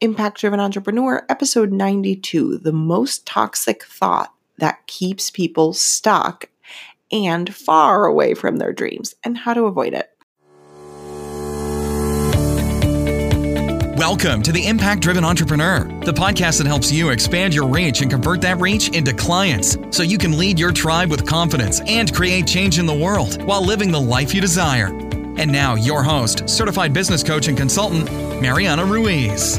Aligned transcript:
Impact 0.00 0.38
Driven 0.38 0.60
Entrepreneur, 0.60 1.26
episode 1.28 1.72
92 1.72 2.58
The 2.58 2.70
Most 2.70 3.26
Toxic 3.26 3.82
Thought 3.82 4.32
That 4.58 4.86
Keeps 4.86 5.28
People 5.28 5.72
Stuck 5.72 6.48
and 7.10 7.52
Far 7.52 8.04
Away 8.06 8.34
from 8.34 8.58
Their 8.58 8.72
Dreams, 8.72 9.16
and 9.24 9.36
How 9.38 9.54
to 9.54 9.64
Avoid 9.64 9.94
It. 9.94 10.08
Welcome 13.98 14.44
to 14.44 14.52
the 14.52 14.64
Impact 14.68 15.02
Driven 15.02 15.24
Entrepreneur, 15.24 15.80
the 16.04 16.12
podcast 16.12 16.58
that 16.58 16.68
helps 16.68 16.92
you 16.92 17.10
expand 17.10 17.52
your 17.52 17.66
reach 17.66 18.00
and 18.00 18.08
convert 18.08 18.40
that 18.42 18.60
reach 18.60 18.90
into 18.90 19.12
clients 19.12 19.76
so 19.90 20.04
you 20.04 20.16
can 20.16 20.38
lead 20.38 20.60
your 20.60 20.70
tribe 20.70 21.10
with 21.10 21.26
confidence 21.26 21.80
and 21.88 22.14
create 22.14 22.46
change 22.46 22.78
in 22.78 22.86
the 22.86 22.94
world 22.94 23.42
while 23.42 23.64
living 23.64 23.90
the 23.90 24.00
life 24.00 24.32
you 24.32 24.40
desire. 24.40 24.96
And 25.38 25.50
now, 25.50 25.74
your 25.74 26.04
host, 26.04 26.48
certified 26.48 26.92
business 26.92 27.24
coach 27.24 27.48
and 27.48 27.58
consultant, 27.58 28.08
Mariana 28.40 28.84
Ruiz. 28.84 29.58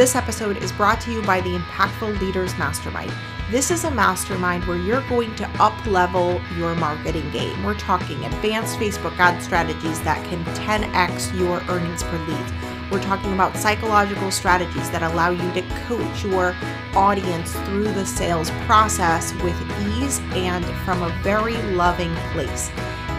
This 0.00 0.16
episode 0.16 0.56
is 0.56 0.72
brought 0.72 0.98
to 1.02 1.12
you 1.12 1.20
by 1.20 1.42
the 1.42 1.54
Impactful 1.58 2.18
Leaders 2.22 2.56
Mastermind. 2.56 3.12
This 3.50 3.70
is 3.70 3.84
a 3.84 3.90
mastermind 3.90 4.64
where 4.64 4.78
you're 4.78 5.06
going 5.10 5.34
to 5.34 5.46
up 5.62 5.74
level 5.84 6.40
your 6.56 6.74
marketing 6.76 7.30
game. 7.32 7.62
We're 7.62 7.74
talking 7.74 8.24
advanced 8.24 8.78
Facebook 8.78 9.18
ad 9.18 9.42
strategies 9.42 10.00
that 10.04 10.24
can 10.30 10.42
10x 10.54 11.38
your 11.38 11.60
earnings 11.68 12.02
per 12.02 12.16
lead. 12.16 12.90
We're 12.90 13.02
talking 13.02 13.34
about 13.34 13.58
psychological 13.58 14.30
strategies 14.30 14.90
that 14.90 15.02
allow 15.02 15.32
you 15.32 15.52
to 15.52 15.60
coach 15.84 16.24
your 16.24 16.56
audience 16.94 17.52
through 17.66 17.92
the 17.92 18.06
sales 18.06 18.50
process 18.64 19.34
with 19.42 19.60
ease 19.98 20.18
and 20.32 20.64
from 20.86 21.02
a 21.02 21.10
very 21.22 21.58
loving 21.74 22.14
place 22.32 22.70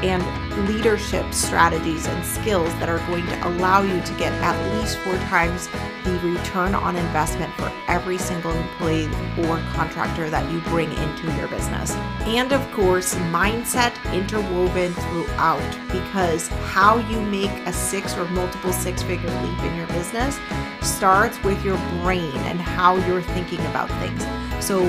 and 0.03 0.67
leadership 0.67 1.33
strategies 1.33 2.07
and 2.07 2.25
skills 2.25 2.69
that 2.75 2.89
are 2.89 2.99
going 3.07 3.25
to 3.27 3.47
allow 3.47 3.81
you 3.81 4.01
to 4.01 4.13
get 4.13 4.31
at 4.41 4.77
least 4.77 4.97
four 4.99 5.15
times 5.29 5.67
the 6.03 6.17
return 6.19 6.73
on 6.73 6.95
investment 6.95 7.53
for 7.53 7.71
every 7.87 8.17
single 8.17 8.51
employee 8.51 9.07
or 9.45 9.57
contractor 9.73 10.29
that 10.29 10.51
you 10.51 10.59
bring 10.61 10.91
into 10.91 11.31
your 11.37 11.47
business. 11.47 11.91
And 12.21 12.51
of 12.51 12.71
course, 12.71 13.15
mindset 13.31 13.93
interwoven 14.13 14.93
throughout 14.93 15.77
because 15.91 16.47
how 16.47 16.97
you 17.09 17.21
make 17.21 17.51
a 17.67 17.73
six 17.73 18.17
or 18.17 18.25
multiple 18.29 18.73
six 18.73 19.03
figure 19.03 19.29
leap 19.29 19.63
in 19.63 19.75
your 19.75 19.87
business 19.87 20.39
starts 20.81 21.41
with 21.43 21.63
your 21.63 21.77
brain 22.01 22.35
and 22.49 22.59
how 22.59 22.95
you're 23.07 23.21
thinking 23.21 23.59
about 23.67 23.89
things. 23.99 24.40
So, 24.61 24.83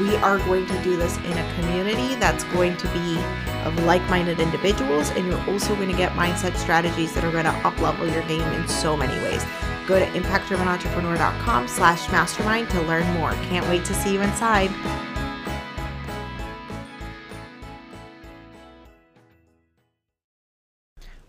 we 0.00 0.14
are 0.18 0.38
going 0.38 0.66
to 0.66 0.82
do 0.84 0.96
this 0.96 1.16
in 1.16 1.36
a 1.36 1.54
community 1.56 2.14
that's 2.14 2.44
going 2.44 2.76
to 2.76 2.86
be 2.90 3.18
of 3.64 3.76
like-minded 3.84 4.38
individuals 4.38 5.10
and 5.10 5.26
you're 5.26 5.50
also 5.50 5.74
going 5.74 5.90
to 5.90 5.96
get 5.96 6.12
mindset 6.12 6.56
strategies 6.56 7.12
that 7.14 7.24
are 7.24 7.32
going 7.32 7.44
to 7.44 7.50
up 7.66 7.76
level 7.80 8.08
your 8.08 8.22
game 8.28 8.40
in 8.52 8.68
so 8.68 8.96
many 8.96 9.20
ways. 9.24 9.44
Go 9.88 9.98
to 9.98 10.06
impactdrivenentrepreneur.com 10.06 11.66
slash 11.66 12.08
mastermind 12.12 12.70
to 12.70 12.80
learn 12.82 13.04
more. 13.14 13.32
Can't 13.48 13.66
wait 13.66 13.84
to 13.86 13.94
see 13.94 14.14
you 14.14 14.20
inside. 14.20 14.70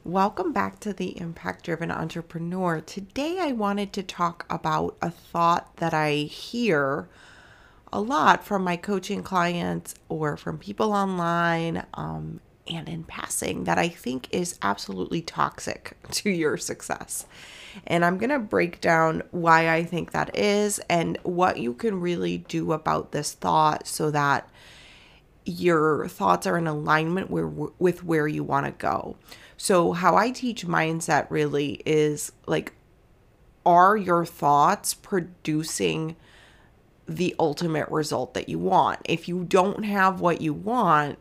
Welcome 0.04 0.54
back 0.54 0.80
to 0.82 0.94
the 0.94 1.20
Impact 1.20 1.66
Driven 1.66 1.90
Entrepreneur. 1.90 2.80
Today, 2.80 3.40
I 3.40 3.54
wanted 3.54 3.92
to 3.94 4.04
talk 4.04 4.46
about 4.50 4.96
a 5.02 5.10
thought 5.10 5.76
that 5.78 5.96
I 5.96 6.14
hear 6.14 7.10
a 7.92 8.02
lot 8.02 8.44
from 8.44 8.64
my 8.64 8.76
coaching 8.78 9.24
clients 9.24 9.96
or 10.10 10.38
from 10.38 10.58
people 10.58 10.94
online 10.94 11.86
um, 11.94 12.40
and 12.68 12.90
in 12.90 13.04
passing 13.04 13.64
that 13.64 13.78
I 13.78 13.88
think 13.88 14.28
is 14.32 14.58
absolutely 14.62 15.22
toxic 15.22 15.98
to 16.12 16.30
your 16.30 16.58
success. 16.58 17.26
And 17.86 18.04
I'm 18.04 18.18
going 18.18 18.30
to 18.30 18.40
break 18.40 18.82
down 18.82 19.24
why 19.32 19.74
I 19.74 19.84
think 19.84 20.12
that 20.12 20.36
is 20.36 20.80
and 20.90 21.18
what 21.24 21.60
you 21.60 21.74
can 21.74 22.00
really 22.00 22.40
do 22.40 22.72
about 22.74 23.12
this 23.12 23.34
thought 23.34 23.88
so 23.88 24.12
that 24.12 24.50
your 25.46 26.08
thoughts 26.08 26.46
are 26.46 26.58
in 26.58 26.68
alignment 26.68 27.30
where, 27.30 27.48
with 27.48 28.04
where 28.04 28.28
you 28.28 28.44
want 28.44 28.66
to 28.66 28.72
go. 28.74 29.16
So, 29.56 29.94
how 29.94 30.16
I 30.16 30.32
teach 30.32 30.68
mindset 30.68 31.28
really 31.30 31.82
is 31.86 32.32
like, 32.46 32.74
are 33.66 33.98
your 33.98 34.26
thoughts 34.26 34.94
producing 34.94 36.16
the 37.08 37.36
ultimate 37.40 37.90
result 37.90 38.34
that 38.34 38.50
you 38.50 38.60
want. 38.60 39.00
If 39.06 39.28
you 39.28 39.44
don't 39.44 39.84
have 39.84 40.20
what 40.20 40.42
you 40.42 40.54
want, 40.54 41.18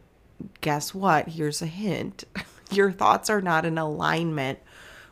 guess 0.61 0.95
what? 0.95 1.29
Here's 1.29 1.63
a 1.63 1.67
hint 1.67 2.25
your 2.71 2.91
thoughts 2.91 3.31
are 3.31 3.41
not 3.41 3.65
in 3.65 3.79
alignment 3.79 4.59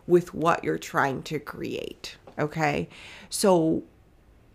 with 0.07 0.35
what 0.35 0.65
you're 0.65 0.79
trying 0.79 1.23
to 1.23 1.39
create. 1.39 2.17
Okay. 2.39 2.89
So 3.31 3.85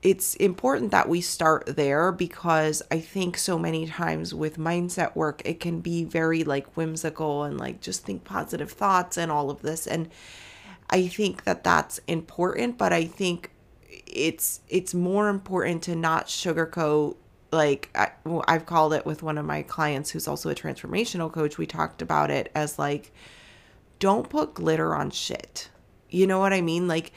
it's 0.01 0.35
important 0.35 0.91
that 0.91 1.09
we 1.09 1.19
start 1.21 1.65
there 1.65 2.11
because 2.11 2.81
I 2.89 2.99
think 2.99 3.37
so 3.37 3.59
many 3.59 3.87
times 3.87 4.33
with 4.33 4.57
mindset 4.57 5.15
work, 5.15 5.41
it 5.43 5.59
can 5.59 5.81
be 5.81 6.03
very 6.05 6.43
like 6.43 6.77
whimsical 6.77 7.43
and 7.43 7.57
like 7.57 7.81
just 7.81 8.05
think 8.05 8.23
positive 8.23 8.71
thoughts 8.71 9.17
and 9.17 9.31
all 9.31 9.49
of 9.49 9.61
this. 9.61 9.87
And 9.87 10.09
I 10.89 11.07
think 11.07 11.43
that 11.43 11.63
that's 11.63 11.99
important, 12.07 12.77
but 12.77 12.93
I 12.93 13.05
think 13.05 13.51
it's 14.09 14.61
it's 14.67 14.93
more 14.93 15.29
important 15.29 15.83
to 15.83 15.95
not 15.95 16.27
sugarcoat 16.27 17.15
like 17.51 17.89
I, 17.95 18.11
I've 18.47 18.65
called 18.65 18.93
it 18.93 19.05
with 19.05 19.23
one 19.23 19.37
of 19.37 19.45
my 19.45 19.63
clients 19.63 20.11
who's 20.11 20.27
also 20.27 20.49
a 20.49 20.55
transformational 20.55 21.31
coach 21.31 21.57
we 21.57 21.65
talked 21.65 22.01
about 22.01 22.29
it 22.29 22.51
as 22.53 22.77
like 22.77 23.11
don't 23.99 24.29
put 24.29 24.53
glitter 24.53 24.95
on 24.95 25.11
shit. 25.11 25.69
You 26.09 26.25
know 26.25 26.39
what 26.39 26.53
i 26.53 26.61
mean? 26.61 26.87
Like 26.87 27.11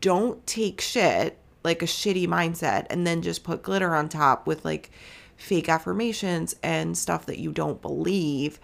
don't 0.00 0.46
take 0.46 0.80
shit 0.80 1.38
like 1.64 1.82
a 1.82 1.86
shitty 1.86 2.26
mindset 2.26 2.86
and 2.90 3.06
then 3.06 3.22
just 3.22 3.44
put 3.44 3.62
glitter 3.62 3.94
on 3.94 4.08
top 4.08 4.46
with 4.46 4.64
like 4.64 4.90
fake 5.36 5.68
affirmations 5.68 6.54
and 6.62 6.96
stuff 6.96 7.26
that 7.26 7.38
you 7.38 7.52
don't 7.52 7.82
believe 7.82 8.58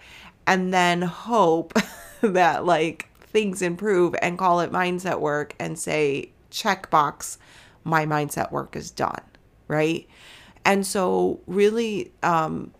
and 0.47 0.73
then 0.73 1.01
hope 1.01 1.73
that 2.21 2.65
like 2.65 3.09
things 3.19 3.61
improve 3.61 4.15
and 4.21 4.37
call 4.37 4.59
it 4.59 4.71
mindset 4.71 5.19
work 5.19 5.53
and 5.59 5.77
say 5.77 6.29
checkbox 6.51 7.37
my 7.85 8.05
mindset 8.05 8.51
work 8.51 8.75
is 8.75 8.91
done, 8.91 9.21
right? 9.69 10.05
And 10.65 10.85
so, 10.85 11.39
really, 11.47 12.11
um, 12.23 12.73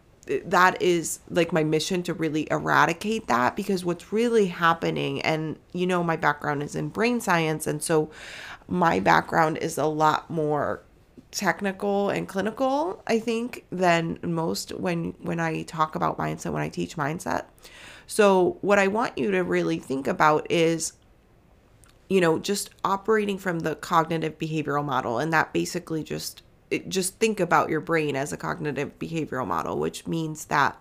that 0.45 0.81
is 0.81 1.19
like 1.29 1.53
my 1.53 1.63
mission 1.63 2.03
to 2.03 2.13
really 2.13 2.47
eradicate 2.51 3.27
that 3.27 3.55
because 3.55 3.85
what's 3.85 4.11
really 4.11 4.47
happening, 4.47 5.21
and 5.21 5.57
you 5.71 5.88
know, 5.88 6.03
my 6.03 6.17
background 6.17 6.63
is 6.63 6.75
in 6.75 6.89
brain 6.89 7.21
science, 7.21 7.67
and 7.67 7.81
so 7.81 8.11
my 8.67 8.99
background 8.99 9.57
is 9.59 9.77
a 9.77 9.85
lot 9.85 10.29
more 10.29 10.81
technical 11.31 12.09
and 12.09 12.29
clinical 12.29 13.03
i 13.07 13.19
think 13.19 13.65
than 13.69 14.17
most 14.23 14.69
when 14.79 15.13
when 15.19 15.38
i 15.38 15.63
talk 15.63 15.95
about 15.95 16.17
mindset 16.17 16.53
when 16.53 16.61
i 16.61 16.69
teach 16.69 16.95
mindset 16.95 17.44
so 18.07 18.57
what 18.61 18.79
i 18.79 18.88
want 18.88 19.17
you 19.17 19.31
to 19.31 19.44
really 19.44 19.77
think 19.77 20.07
about 20.07 20.47
is 20.49 20.94
you 22.09 22.21
know, 22.21 22.39
just 22.39 22.69
operating 22.83 23.38
from 23.38 23.59
the 23.59 23.75
cognitive 23.75 24.38
behavioral 24.38 24.85
model. 24.85 25.19
And 25.19 25.33
that 25.33 25.53
basically 25.53 26.03
just, 26.03 26.43
it, 26.69 26.88
just 26.89 27.19
think 27.19 27.39
about 27.39 27.69
your 27.69 27.81
brain 27.81 28.16
as 28.16 28.31
a 28.31 28.38
cognitive 28.38 28.97
behavioral 28.99 29.47
model, 29.47 29.79
which 29.79 30.05
means 30.05 30.45
that 30.45 30.79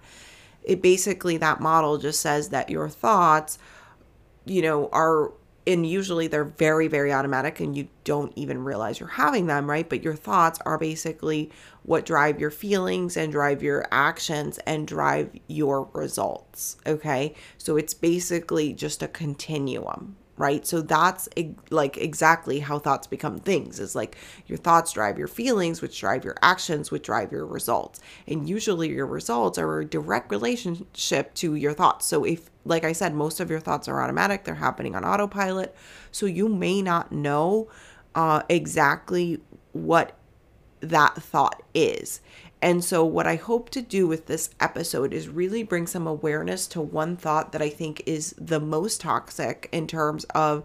it 0.63 0.83
basically, 0.83 1.37
that 1.39 1.61
model 1.61 1.99
just 1.99 2.21
says 2.21 2.49
that 2.51 2.71
your 2.71 2.89
thoughts, 2.89 3.59
you 4.45 4.63
know, 4.63 4.89
are, 4.93 5.33
and 5.67 5.87
usually 5.87 6.27
they're 6.27 6.45
very, 6.45 6.89
very 6.89 7.11
automatic 7.11 7.59
and 7.59 7.75
you 7.75 7.89
don't 8.05 8.33
even 8.37 8.63
realize 8.63 9.01
you're 9.01 9.09
having 9.09 9.47
them, 9.47 9.69
right? 9.69 9.89
But 9.89 10.03
your 10.03 10.15
thoughts 10.15 10.59
are 10.67 10.77
basically 10.77 11.51
what 11.85 12.05
drive 12.05 12.39
your 12.39 12.51
feelings 12.51 13.17
and 13.17 13.33
drive 13.33 13.63
your 13.63 13.87
actions 13.91 14.59
and 14.67 14.87
drive 14.87 15.31
your 15.47 15.89
results. 15.95 16.77
Okay. 16.87 17.35
So 17.57 17.79
it's 17.79 17.95
basically 17.95 18.75
just 18.75 19.03
a 19.03 19.09
continuum, 19.09 20.17
right? 20.37 20.67
So 20.67 20.81
that's 20.81 21.29
like 21.71 21.97
exactly 21.97 22.61
how 22.61 22.79
thoughts 22.79 23.07
become 23.07 23.39
things. 23.39 23.79
Is 23.79 23.95
like 23.95 24.17
your 24.47 24.59
thoughts 24.59 24.93
drive 24.93 25.19
your 25.19 25.29
feelings, 25.29 25.81
which 25.81 25.99
drive 25.99 26.25
your 26.25 26.37
actions, 26.43 26.91
which 26.91 27.05
drive 27.05 27.33
your 27.33 27.47
results. 27.47 28.01
And 28.27 28.49
usually 28.49 28.89
your 28.89 29.07
results 29.07 29.59
are 29.59 29.81
a 29.81 29.85
direct 29.85 30.31
relationship 30.31 31.35
to 31.35 31.55
your 31.55 31.73
thoughts. 31.73 32.07
So 32.07 32.25
if 32.25 32.51
like 32.65 32.85
I 32.85 32.93
said, 32.93 33.15
most 33.15 33.41
of 33.41 33.51
your 33.51 33.61
thoughts 33.61 33.89
are 33.89 34.03
automatic, 34.03 34.45
they're 34.45 34.55
happening 34.55 34.97
on 34.97 35.05
autopilot. 35.05 35.75
So 36.11 36.27
you 36.27 36.49
may 36.49 36.83
not 36.83 37.13
know 37.13 37.69
uh, 38.15 38.43
exactly 38.49 39.41
what 39.73 40.17
that 40.81 41.15
thought 41.17 41.63
is. 41.75 42.21
And 42.65 42.83
so, 42.83 43.05
what 43.05 43.27
I 43.27 43.37
hope 43.37 43.69
to 43.71 43.83
do 43.83 44.07
with 44.07 44.25
this 44.25 44.49
episode 44.59 45.13
is 45.13 45.29
really 45.29 45.63
bring 45.63 45.87
some 45.87 46.07
awareness 46.07 46.67
to 46.69 46.81
one 46.81 47.15
thought 47.15 47.53
that 47.53 47.61
I 47.61 47.69
think 47.69 48.03
is 48.07 48.35
the 48.39 48.59
most 48.59 49.03
toxic 49.03 49.69
in 49.71 49.87
terms 49.87 50.25
of 50.35 50.65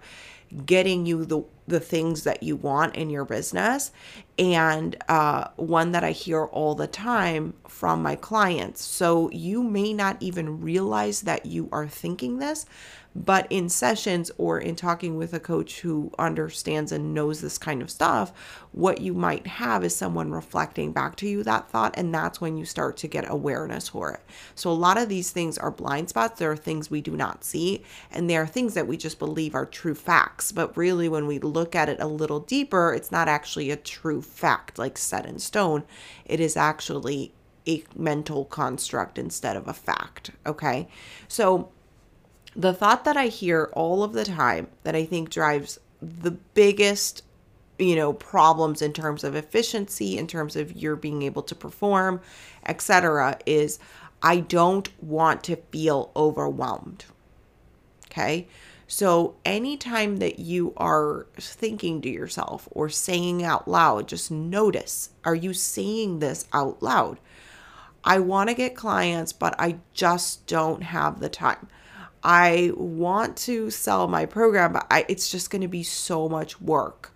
getting 0.65 1.05
you 1.05 1.25
the 1.25 1.43
the 1.67 1.81
things 1.81 2.23
that 2.23 2.41
you 2.41 2.55
want 2.55 2.95
in 2.95 3.09
your 3.09 3.25
business 3.25 3.91
and 4.39 4.95
uh, 5.09 5.49
one 5.57 5.91
that 5.91 6.05
I 6.05 6.11
hear 6.11 6.45
all 6.45 6.73
the 6.73 6.87
time 6.87 7.53
from 7.67 8.01
my 8.01 8.15
clients. 8.15 8.81
So 8.81 9.29
you 9.31 9.61
may 9.61 9.91
not 9.91 10.15
even 10.21 10.61
realize 10.61 11.23
that 11.23 11.45
you 11.45 11.67
are 11.73 11.87
thinking 11.87 12.39
this, 12.39 12.65
but 13.15 13.47
in 13.49 13.69
sessions 13.69 14.31
or 14.37 14.59
in 14.59 14.75
talking 14.75 15.17
with 15.17 15.33
a 15.33 15.39
coach 15.39 15.81
who 15.81 16.11
understands 16.19 16.91
and 16.91 17.13
knows 17.13 17.41
this 17.41 17.57
kind 17.57 17.81
of 17.81 17.89
stuff, 17.89 18.31
what 18.71 19.01
you 19.01 19.13
might 19.13 19.47
have 19.47 19.83
is 19.83 19.95
someone 19.95 20.31
reflecting 20.31 20.91
back 20.91 21.15
to 21.17 21.27
you 21.27 21.43
that 21.43 21.69
thought. 21.69 21.95
And 21.97 22.13
that's 22.13 22.39
when 22.39 22.55
you 22.55 22.65
start 22.65 22.97
to 22.97 23.07
get 23.07 23.29
awareness 23.29 23.89
for 23.89 24.11
it. 24.11 24.21
So 24.53 24.69
a 24.69 24.73
lot 24.73 24.97
of 24.97 25.09
these 25.09 25.31
things 25.31 25.57
are 25.57 25.71
blind 25.71 26.09
spots. 26.09 26.39
There 26.39 26.51
are 26.51 26.57
things 26.57 26.91
we 26.91 27.01
do 27.01 27.17
not 27.17 27.43
see, 27.43 27.83
and 28.11 28.29
there 28.29 28.43
are 28.43 28.47
things 28.47 28.75
that 28.75 28.87
we 28.87 28.95
just 28.95 29.19
believe 29.19 29.55
are 29.55 29.65
true 29.65 29.95
facts. 29.95 30.51
But 30.51 30.77
really, 30.77 31.09
when 31.09 31.25
we 31.25 31.39
look 31.39 31.75
at 31.75 31.89
it 31.89 31.99
a 31.99 32.07
little 32.07 32.39
deeper, 32.39 32.93
it's 32.93 33.11
not 33.11 33.27
actually 33.27 33.71
a 33.71 33.75
true 33.75 34.21
fact, 34.21 34.77
like 34.77 34.97
set 34.97 35.25
in 35.25 35.39
stone. 35.39 35.83
It 36.25 36.39
is 36.39 36.55
actually 36.55 37.33
a 37.67 37.83
mental 37.95 38.45
construct 38.45 39.17
instead 39.17 39.55
of 39.55 39.67
a 39.67 39.73
fact. 39.73 40.31
Okay. 40.45 40.87
So, 41.27 41.69
the 42.59 42.73
thought 42.73 43.05
that 43.05 43.15
I 43.15 43.27
hear 43.27 43.69
all 43.71 44.03
of 44.03 44.11
the 44.11 44.25
time 44.25 44.67
that 44.83 44.93
I 44.93 45.05
think 45.05 45.29
drives 45.29 45.79
the 46.01 46.31
biggest 46.31 47.23
you 47.77 47.95
know 47.95 48.11
problems 48.11 48.81
in 48.81 48.91
terms 48.91 49.23
of 49.23 49.33
efficiency 49.33 50.17
in 50.17 50.27
terms 50.27 50.57
of 50.57 50.75
your 50.75 50.97
being 50.97 51.21
able 51.21 51.41
to 51.43 51.55
perform 51.55 52.19
etc 52.65 53.39
is 53.45 53.79
I 54.21 54.41
don't 54.41 54.89
want 55.01 55.41
to 55.45 55.55
feel 55.55 56.11
overwhelmed 56.17 57.05
okay? 58.11 58.47
So 58.87 59.35
anytime 59.45 60.17
that 60.17 60.39
you 60.39 60.73
are 60.75 61.27
thinking 61.37 62.01
to 62.01 62.09
yourself 62.09 62.67
or 62.71 62.89
saying 62.89 63.41
out 63.41 63.69
loud 63.69 64.09
just 64.09 64.29
notice 64.29 65.11
are 65.23 65.35
you 65.35 65.53
saying 65.53 66.19
this 66.19 66.45
out 66.51 66.83
loud? 66.83 67.19
I 68.03 68.19
want 68.19 68.49
to 68.49 68.55
get 68.55 68.75
clients 68.75 69.31
but 69.31 69.55
I 69.57 69.77
just 69.93 70.45
don't 70.45 70.83
have 70.83 71.21
the 71.21 71.29
time 71.29 71.69
I 72.23 72.71
want 72.75 73.37
to 73.37 73.69
sell 73.69 74.07
my 74.07 74.25
program, 74.25 74.73
but 74.73 74.87
I, 74.91 75.05
it's 75.07 75.31
just 75.31 75.49
going 75.49 75.61
to 75.61 75.67
be 75.67 75.83
so 75.83 76.27
much 76.27 76.59
work. 76.61 77.13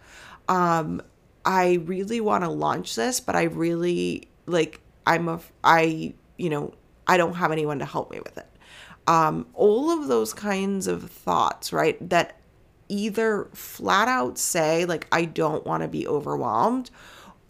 Um, 0.47 1.01
I 1.45 1.79
really 1.85 2.21
want 2.21 2.43
to 2.43 2.49
launch 2.49 2.95
this, 2.95 3.19
but 3.19 3.35
I 3.35 3.43
really 3.43 4.27
like, 4.45 4.79
I'm 5.05 5.27
a, 5.27 5.39
I, 5.63 6.13
you 6.37 6.49
know, 6.49 6.73
I 7.05 7.17
don't 7.17 7.35
have 7.35 7.51
anyone 7.51 7.79
to 7.79 7.85
help 7.85 8.11
me 8.11 8.19
with 8.19 8.37
it. 8.37 8.47
Um, 9.07 9.47
all 9.53 9.89
of 9.89 10.07
those 10.07 10.33
kinds 10.33 10.87
of 10.87 11.09
thoughts, 11.11 11.73
right? 11.73 11.97
That 12.09 12.39
either 12.87 13.49
flat 13.53 14.07
out 14.07 14.37
say, 14.37 14.85
like, 14.85 15.07
I 15.11 15.25
don't 15.25 15.65
want 15.65 15.83
to 15.83 15.89
be 15.89 16.07
overwhelmed, 16.07 16.89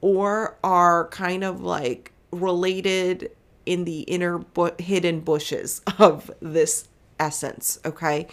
or 0.01 0.57
are 0.63 1.07
kind 1.09 1.43
of 1.43 1.61
like 1.61 2.11
related 2.31 3.31
in 3.65 3.85
the 3.85 4.01
inner 4.01 4.39
bu- 4.39 4.71
hidden 4.79 5.19
bushes 5.19 5.81
of 5.99 6.31
this 6.41 6.87
essence, 7.19 7.79
okay? 7.85 8.27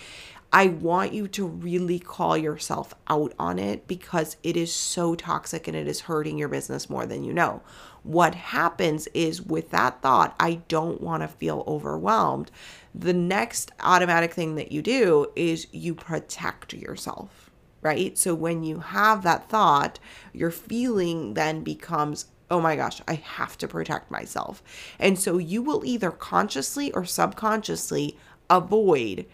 I 0.53 0.67
want 0.67 1.13
you 1.13 1.29
to 1.29 1.47
really 1.47 2.01
call 2.01 2.37
yourself 2.37 2.93
out 3.07 3.33
on 3.39 3.59
it 3.59 3.87
because 3.87 4.37
it 4.43 4.57
is 4.57 4.75
so 4.75 5.15
toxic 5.15 5.69
and 5.69 5.77
it 5.77 5.87
is 5.87 6.01
hurting 6.01 6.39
your 6.39 6.49
business 6.49 6.91
more 6.91 7.07
than 7.07 7.23
you 7.23 7.33
know. 7.33 7.63
What 8.03 8.35
happens 8.35 9.07
is 9.09 9.43
with 9.43 9.71
that 9.71 10.03
thought, 10.03 10.35
I 10.41 10.55
don't 10.67 11.01
want 11.01 11.23
to 11.23 11.29
feel 11.29 11.63
overwhelmed. 11.69 12.51
The 12.95 13.13
next 13.13 13.71
automatic 13.81 14.33
thing 14.33 14.57
that 14.57 14.73
you 14.73 14.83
do 14.83 15.29
is 15.37 15.69
you 15.71 15.95
protect 15.95 16.73
yourself, 16.73 17.51
right? 17.81 18.19
So 18.19 18.35
when 18.35 18.65
you 18.65 18.81
have 18.81 19.23
that 19.23 19.49
thought, 19.49 20.01
your 20.33 20.51
feeling 20.51 21.35
then 21.35 21.63
becomes, 21.63 22.27
oh 22.51 22.61
my 22.61 22.75
gosh, 22.75 23.01
I 23.07 23.15
have 23.15 23.57
to 23.59 23.69
protect 23.69 24.11
myself. 24.11 24.65
And 24.99 25.17
so 25.17 25.39
you 25.39 25.63
will 25.63 25.85
either 25.85 26.11
consciously 26.11 26.91
or 26.91 27.05
subconsciously 27.05 28.19
avoid 28.51 29.27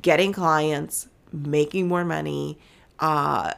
getting 0.00 0.32
clients, 0.32 1.08
making 1.32 1.88
more 1.88 2.04
money, 2.04 2.58
uh, 3.00 3.52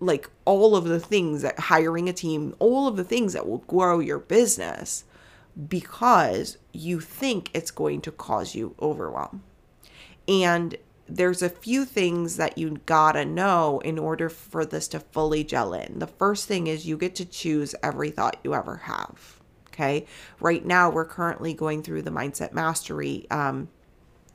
like 0.00 0.28
all 0.44 0.76
of 0.76 0.84
the 0.84 1.00
things 1.00 1.42
that 1.42 1.58
hiring 1.58 2.08
a 2.08 2.12
team, 2.12 2.54
all 2.58 2.86
of 2.86 2.96
the 2.96 3.04
things 3.04 3.32
that 3.32 3.48
will 3.48 3.58
grow 3.58 4.00
your 4.00 4.18
business 4.18 5.04
because 5.68 6.58
you 6.72 7.00
think 7.00 7.50
it's 7.54 7.70
going 7.70 8.00
to 8.00 8.10
cause 8.10 8.54
you 8.54 8.74
overwhelm. 8.80 9.42
And 10.26 10.76
there's 11.08 11.42
a 11.42 11.48
few 11.48 11.84
things 11.84 12.36
that 12.36 12.56
you 12.56 12.80
gotta 12.86 13.24
know 13.24 13.80
in 13.80 13.98
order 13.98 14.28
for 14.28 14.64
this 14.64 14.88
to 14.88 15.00
fully 15.00 15.44
gel 15.44 15.74
in. 15.74 15.98
The 15.98 16.06
first 16.06 16.48
thing 16.48 16.66
is 16.66 16.86
you 16.86 16.96
get 16.96 17.14
to 17.16 17.24
choose 17.24 17.74
every 17.82 18.10
thought 18.10 18.38
you 18.42 18.54
ever 18.54 18.76
have. 18.76 19.40
Okay. 19.68 20.06
Right 20.38 20.64
now, 20.64 20.90
we're 20.90 21.06
currently 21.06 21.54
going 21.54 21.82
through 21.82 22.02
the 22.02 22.10
Mindset 22.10 22.52
Mastery 22.52 23.26
um, 23.30 23.68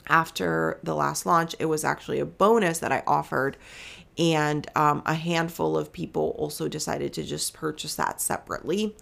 after 0.10 0.80
the 0.84 0.96
last 0.96 1.26
launch, 1.26 1.56
it 1.60 1.66
was 1.66 1.84
actually 1.84 2.20
a 2.20 2.26
bonus 2.26 2.80
that 2.80 2.92
I 2.92 3.04
offered. 3.08 3.58
And 4.18 4.68
um, 4.76 5.04
a 5.06 5.14
handful 5.14 5.78
of 5.78 5.94
people 5.94 6.36
also 6.38 6.68
decided 6.68 7.14
to 7.14 7.24
just 7.24 7.54
purchase 7.54 7.96
that 7.96 8.20
separately. 8.20 8.96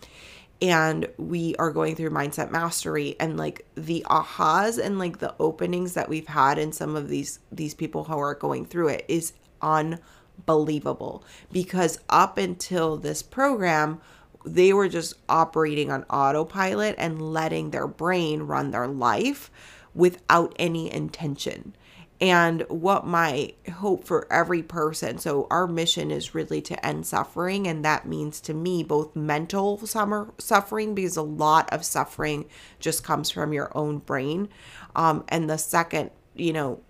And 0.62 1.08
we 1.18 1.56
are 1.58 1.72
going 1.72 1.96
through 1.96 2.10
mindset 2.12 2.52
mastery 2.52 3.16
and 3.20 3.38
like 3.38 3.66
the 3.76 4.06
ahas 4.10 4.84
and 4.84 4.98
like 4.98 5.20
the 5.20 5.36
openings 5.40 5.94
that 5.94 6.10
we've 6.10 6.28
had 6.28 6.58
in 6.58 6.72
some 6.72 6.96
of 6.96 7.10
these 7.10 7.40
these 7.52 7.74
people 7.74 8.06
who 8.06 8.18
are 8.18 8.36
going 8.36 8.66
through 8.66 8.88
it 8.88 9.06
is 9.10 9.34
unbelievable 9.62 11.26
because 11.52 12.00
up 12.10 12.38
until 12.38 12.96
this 12.96 13.22
program 13.22 14.00
they 14.46 14.72
were 14.72 14.88
just 14.88 15.16
operating 15.28 15.92
on 15.92 16.04
autopilot 16.04 16.96
and 16.98 17.34
letting 17.34 17.72
their 17.72 17.88
brain 17.88 18.44
run 18.44 18.72
their 18.72 18.88
life 18.88 19.52
without 19.96 20.54
any 20.60 20.92
intention. 20.94 21.76
And 22.22 22.62
what 22.70 23.06
my 23.06 23.54
hope 23.74 24.06
for 24.06 24.32
every 24.32 24.64
person, 24.64 25.18
so 25.18 25.48
our 25.50 25.68
mission 25.68 26.12
is 26.12 26.34
really 26.34 26.62
to 26.62 26.86
end 26.86 27.06
suffering. 27.06 27.68
And 27.68 27.84
that 27.84 28.08
means 28.08 28.40
to 28.42 28.54
me 28.54 28.84
both 28.84 29.16
mental 29.16 29.86
summer 29.86 30.34
suffering, 30.38 30.96
because 30.96 31.18
a 31.18 31.22
lot 31.22 31.72
of 31.74 31.84
suffering 31.84 32.46
just 32.80 33.04
comes 33.04 33.32
from 33.32 33.52
your 33.52 33.76
own 33.78 33.98
brain. 34.00 34.48
Um, 34.96 35.26
and 35.28 35.50
the 35.50 35.58
second, 35.58 36.12
you 36.36 36.54
know, 36.54 36.82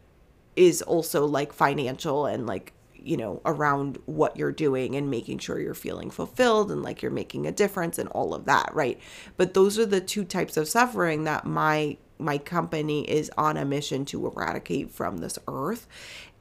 is 0.56 0.82
also 0.84 1.26
like 1.26 1.54
financial 1.54 2.26
and 2.28 2.46
like 2.46 2.74
you 3.06 3.18
know, 3.18 3.40
around 3.46 4.00
what 4.08 4.36
you're 4.36 4.52
doing 4.52 4.96
and 4.96 5.12
making 5.12 5.38
sure 5.38 5.60
you're 5.60 5.76
feeling 5.76 6.10
fulfilled 6.10 6.72
and 6.72 6.82
like 6.82 7.04
you're 7.04 7.12
making 7.12 7.46
a 7.46 7.52
difference 7.52 8.00
and 8.00 8.10
all 8.10 8.34
of 8.34 8.46
that, 8.46 8.68
right? 8.74 9.00
But 9.38 9.54
those 9.54 9.78
are 9.78 9.86
the 9.86 10.02
two 10.02 10.24
types 10.24 10.58
of 10.58 10.68
suffering 10.68 11.24
that 11.26 11.46
my 11.46 11.98
my 12.18 12.38
company 12.38 13.10
is 13.10 13.32
on 13.38 13.58
a 13.58 13.66
mission 13.66 14.06
to 14.06 14.26
eradicate 14.28 14.92
from 14.92 15.18
this 15.18 15.38
earth. 15.48 15.88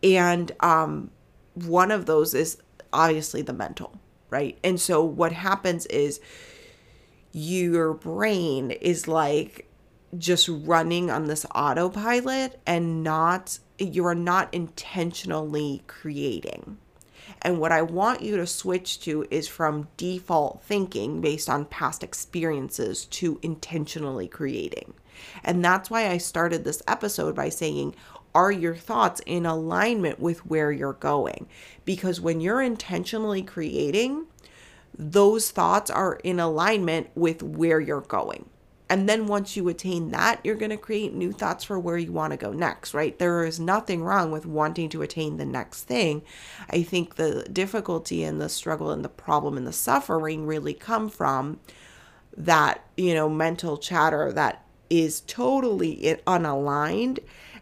And 0.02 0.52
um 0.60 1.10
one 1.54 1.90
of 1.90 2.06
those 2.06 2.34
is 2.34 2.58
obviously 2.92 3.42
the 3.42 3.52
mental, 3.52 3.98
right? 4.30 4.58
And 4.64 4.80
so 4.80 5.04
what 5.04 5.32
happens 5.32 5.86
is 5.86 6.20
your 7.32 7.94
brain 7.94 8.70
is 8.70 9.08
like 9.08 9.68
just 10.16 10.48
running 10.48 11.10
on 11.10 11.24
this 11.26 11.44
autopilot 11.54 12.60
and 12.66 13.02
not 13.02 13.58
you 13.78 14.06
are 14.06 14.14
not 14.14 14.52
intentionally 14.54 15.82
creating. 15.88 16.78
And 17.42 17.58
what 17.58 17.72
I 17.72 17.82
want 17.82 18.22
you 18.22 18.36
to 18.36 18.46
switch 18.46 19.00
to 19.00 19.26
is 19.30 19.48
from 19.48 19.88
default 19.96 20.62
thinking 20.62 21.20
based 21.20 21.50
on 21.50 21.64
past 21.66 22.02
experiences 22.02 23.04
to 23.06 23.38
intentionally 23.42 24.28
creating. 24.28 24.94
And 25.42 25.64
that's 25.64 25.90
why 25.90 26.08
I 26.08 26.18
started 26.18 26.64
this 26.64 26.82
episode 26.86 27.34
by 27.34 27.48
saying, 27.48 27.94
are 28.34 28.50
your 28.50 28.74
thoughts 28.74 29.20
in 29.26 29.46
alignment 29.46 30.18
with 30.18 30.44
where 30.46 30.72
you're 30.72 30.94
going? 30.94 31.46
Because 31.84 32.20
when 32.20 32.40
you're 32.40 32.62
intentionally 32.62 33.42
creating, 33.42 34.26
those 34.96 35.50
thoughts 35.50 35.90
are 35.90 36.16
in 36.24 36.40
alignment 36.40 37.10
with 37.14 37.42
where 37.42 37.80
you're 37.80 38.00
going. 38.00 38.48
And 38.90 39.08
then 39.08 39.26
once 39.26 39.56
you 39.56 39.68
attain 39.68 40.10
that, 40.10 40.40
you're 40.44 40.54
going 40.54 40.70
to 40.70 40.76
create 40.76 41.14
new 41.14 41.32
thoughts 41.32 41.64
for 41.64 41.78
where 41.78 41.96
you 41.96 42.12
want 42.12 42.32
to 42.32 42.36
go 42.36 42.52
next, 42.52 42.92
right? 42.92 43.18
There 43.18 43.44
is 43.44 43.58
nothing 43.58 44.04
wrong 44.04 44.30
with 44.30 44.44
wanting 44.44 44.90
to 44.90 45.02
attain 45.02 45.36
the 45.36 45.46
next 45.46 45.84
thing. 45.84 46.22
I 46.68 46.82
think 46.82 47.14
the 47.14 47.44
difficulty 47.50 48.22
and 48.24 48.40
the 48.40 48.48
struggle 48.48 48.90
and 48.90 49.04
the 49.04 49.08
problem 49.08 49.56
and 49.56 49.66
the 49.66 49.72
suffering 49.72 50.46
really 50.46 50.74
come 50.74 51.08
from 51.08 51.60
that, 52.36 52.84
you 52.96 53.14
know, 53.14 53.28
mental 53.28 53.78
chatter 53.78 54.32
that 54.32 54.64
is 54.90 55.20
totally 55.22 56.16
unaligned 56.26 57.18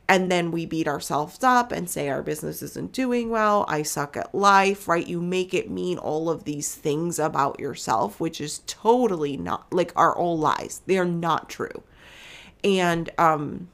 and 0.09 0.31
then 0.31 0.51
we 0.51 0.67
beat 0.67 0.89
ourselves 0.89 1.43
up 1.43 1.73
and 1.73 1.89
say 1.89 2.09
our 2.09 2.23
business 2.23 2.63
isn't 2.63 2.93
doing 2.93 3.31
well, 3.31 3.65
I 3.69 3.83
suck 3.83 4.17
at 4.17 4.35
life, 4.35 4.89
right? 4.89 5.07
You 5.07 5.23
make 5.23 5.55
it 5.55 5.71
mean 5.71 5.97
all 5.99 6.29
of 6.29 6.45
these 6.45 6.75
things 6.75 7.19
about 7.19 7.61
yourself, 7.61 8.21
which 8.21 8.41
is 8.41 8.61
totally 8.67 9.37
not 9.37 9.73
like 9.73 9.93
are 9.97 10.15
all 10.17 10.37
lies. 10.39 10.83
They 10.87 10.99
are 10.99 11.05
not 11.05 11.49
true. 11.49 11.83
And 12.65 13.11
um 13.19 13.69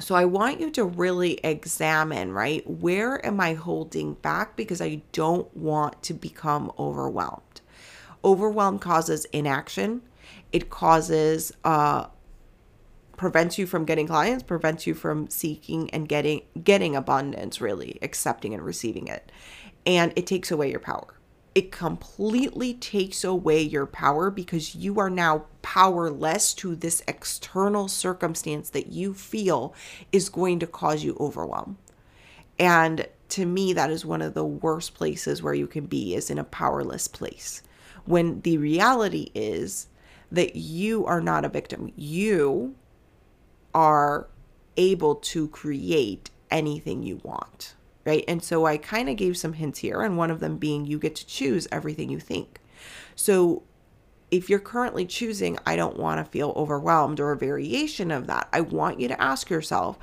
So 0.00 0.14
I 0.14 0.24
want 0.24 0.60
you 0.60 0.70
to 0.72 0.84
really 0.84 1.34
examine, 1.44 2.32
right? 2.32 2.68
Where 2.68 3.24
am 3.24 3.40
I 3.40 3.54
holding 3.54 4.14
back 4.14 4.56
because 4.56 4.80
I 4.80 5.02
don't 5.12 5.54
want 5.56 6.02
to 6.04 6.14
become 6.14 6.72
overwhelmed? 6.78 7.60
Overwhelm 8.24 8.78
causes 8.78 9.26
inaction. 9.26 10.02
It 10.52 10.70
causes 10.70 11.52
uh 11.64 12.06
prevents 13.22 13.56
you 13.56 13.66
from 13.66 13.84
getting 13.84 14.08
clients, 14.08 14.42
prevents 14.42 14.84
you 14.84 14.94
from 14.94 15.30
seeking 15.30 15.88
and 15.90 16.08
getting 16.08 16.42
getting 16.64 16.96
abundance, 16.96 17.60
really, 17.60 17.96
accepting 18.02 18.52
and 18.52 18.64
receiving 18.64 19.06
it. 19.06 19.30
And 19.86 20.12
it 20.16 20.26
takes 20.26 20.50
away 20.50 20.70
your 20.72 20.80
power 20.80 21.14
it 21.54 21.70
completely 21.70 22.72
takes 22.72 23.24
away 23.24 23.60
your 23.60 23.84
power 23.84 24.30
because 24.30 24.74
you 24.74 24.98
are 24.98 25.10
now 25.10 25.44
powerless 25.60 26.54
to 26.54 26.74
this 26.74 27.02
external 27.06 27.88
circumstance 27.88 28.70
that 28.70 28.86
you 28.86 29.12
feel 29.12 29.74
is 30.12 30.30
going 30.30 30.58
to 30.58 30.66
cause 30.66 31.04
you 31.04 31.14
overwhelm. 31.20 31.76
And 32.58 33.06
to 33.28 33.44
me, 33.44 33.74
that 33.74 33.90
is 33.90 34.06
one 34.06 34.22
of 34.22 34.32
the 34.32 34.46
worst 34.46 34.94
places 34.94 35.42
where 35.42 35.52
you 35.52 35.66
can 35.66 35.84
be 35.84 36.14
is 36.14 36.30
in 36.30 36.38
a 36.38 36.44
powerless 36.44 37.06
place. 37.06 37.62
When 38.06 38.40
the 38.40 38.56
reality 38.56 39.30
is 39.34 39.88
that 40.32 40.56
you 40.56 41.04
are 41.04 41.20
not 41.20 41.44
a 41.44 41.48
victim. 41.48 41.92
You 41.94 42.74
are 43.74 44.28
able 44.76 45.14
to 45.16 45.48
create 45.48 46.30
anything 46.50 47.02
you 47.02 47.20
want 47.22 47.74
right? 48.04 48.24
And 48.26 48.42
so 48.42 48.66
I 48.66 48.76
kind 48.78 49.08
of 49.08 49.16
gave 49.16 49.36
some 49.36 49.54
hints 49.54 49.80
here, 49.80 50.02
and 50.02 50.16
one 50.16 50.30
of 50.30 50.40
them 50.40 50.56
being 50.56 50.86
you 50.86 50.98
get 50.98 51.14
to 51.16 51.26
choose 51.26 51.68
everything 51.70 52.10
you 52.10 52.18
think. 52.18 52.60
So 53.14 53.62
if 54.30 54.48
you're 54.48 54.58
currently 54.58 55.06
choosing, 55.06 55.58
I 55.66 55.76
don't 55.76 55.98
want 55.98 56.18
to 56.18 56.30
feel 56.30 56.52
overwhelmed 56.56 57.20
or 57.20 57.32
a 57.32 57.36
variation 57.36 58.10
of 58.10 58.26
that, 58.26 58.48
I 58.52 58.60
want 58.60 59.00
you 59.00 59.08
to 59.08 59.20
ask 59.20 59.50
yourself, 59.50 59.98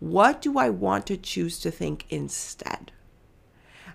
what 0.00 0.42
do 0.42 0.58
I 0.58 0.70
want 0.70 1.06
to 1.06 1.16
choose 1.16 1.60
to 1.60 1.70
think 1.70 2.06
instead? 2.10 2.92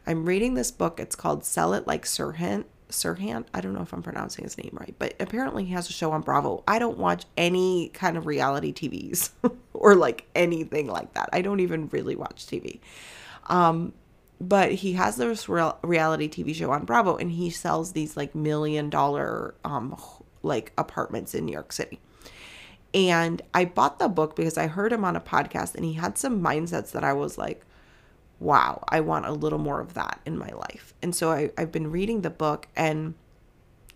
I'm 0.07 0.25
reading 0.25 0.53
this 0.53 0.71
book. 0.71 0.99
It's 0.99 1.15
called 1.15 1.43
Sell 1.43 1.73
It 1.73 1.85
Like 1.85 2.05
Serhant. 2.05 2.65
Serhant, 2.89 3.45
I 3.53 3.61
don't 3.61 3.73
know 3.73 3.81
if 3.81 3.93
I'm 3.93 4.01
pronouncing 4.01 4.43
his 4.43 4.57
name 4.57 4.71
right, 4.79 4.95
but 4.97 5.13
apparently 5.19 5.65
he 5.65 5.73
has 5.73 5.89
a 5.89 5.93
show 5.93 6.11
on 6.11 6.21
Bravo. 6.21 6.63
I 6.67 6.79
don't 6.79 6.97
watch 6.97 7.25
any 7.37 7.89
kind 7.89 8.17
of 8.17 8.25
reality 8.25 8.73
TVs 8.73 9.29
or 9.73 9.95
like 9.95 10.27
anything 10.35 10.87
like 10.87 11.13
that. 11.13 11.29
I 11.31 11.41
don't 11.41 11.59
even 11.59 11.87
really 11.89 12.15
watch 12.15 12.45
TV. 12.47 12.79
Um, 13.47 13.93
but 14.41 14.71
he 14.71 14.93
has 14.93 15.17
this 15.17 15.49
real 15.49 15.77
reality 15.83 16.29
TV 16.29 16.55
show 16.55 16.71
on 16.71 16.85
Bravo, 16.85 17.17
and 17.17 17.31
he 17.31 17.49
sells 17.49 17.91
these 17.91 18.15
like 18.15 18.33
million 18.33 18.89
dollar 18.89 19.55
um 19.63 19.95
like 20.41 20.71
apartments 20.77 21.35
in 21.35 21.45
New 21.45 21.51
York 21.51 21.71
City. 21.71 21.99
And 22.93 23.41
I 23.53 23.65
bought 23.65 23.99
the 23.99 24.07
book 24.07 24.35
because 24.35 24.57
I 24.57 24.67
heard 24.67 24.91
him 24.91 25.05
on 25.05 25.15
a 25.15 25.21
podcast, 25.21 25.75
and 25.75 25.85
he 25.85 25.93
had 25.93 26.17
some 26.17 26.41
mindsets 26.41 26.91
that 26.91 27.03
I 27.03 27.13
was 27.13 27.37
like, 27.37 27.65
wow, 28.39 28.83
I 28.87 29.01
want 29.01 29.25
a 29.25 29.31
little 29.31 29.59
more 29.59 29.81
of 29.81 29.93
that 29.95 30.19
in 30.25 30.37
my 30.37 30.49
life. 30.49 30.93
And 31.01 31.15
so 31.15 31.31
I, 31.31 31.51
I've 31.57 31.71
been 31.71 31.91
reading 31.91 32.21
the 32.21 32.29
book, 32.29 32.67
and 32.75 33.15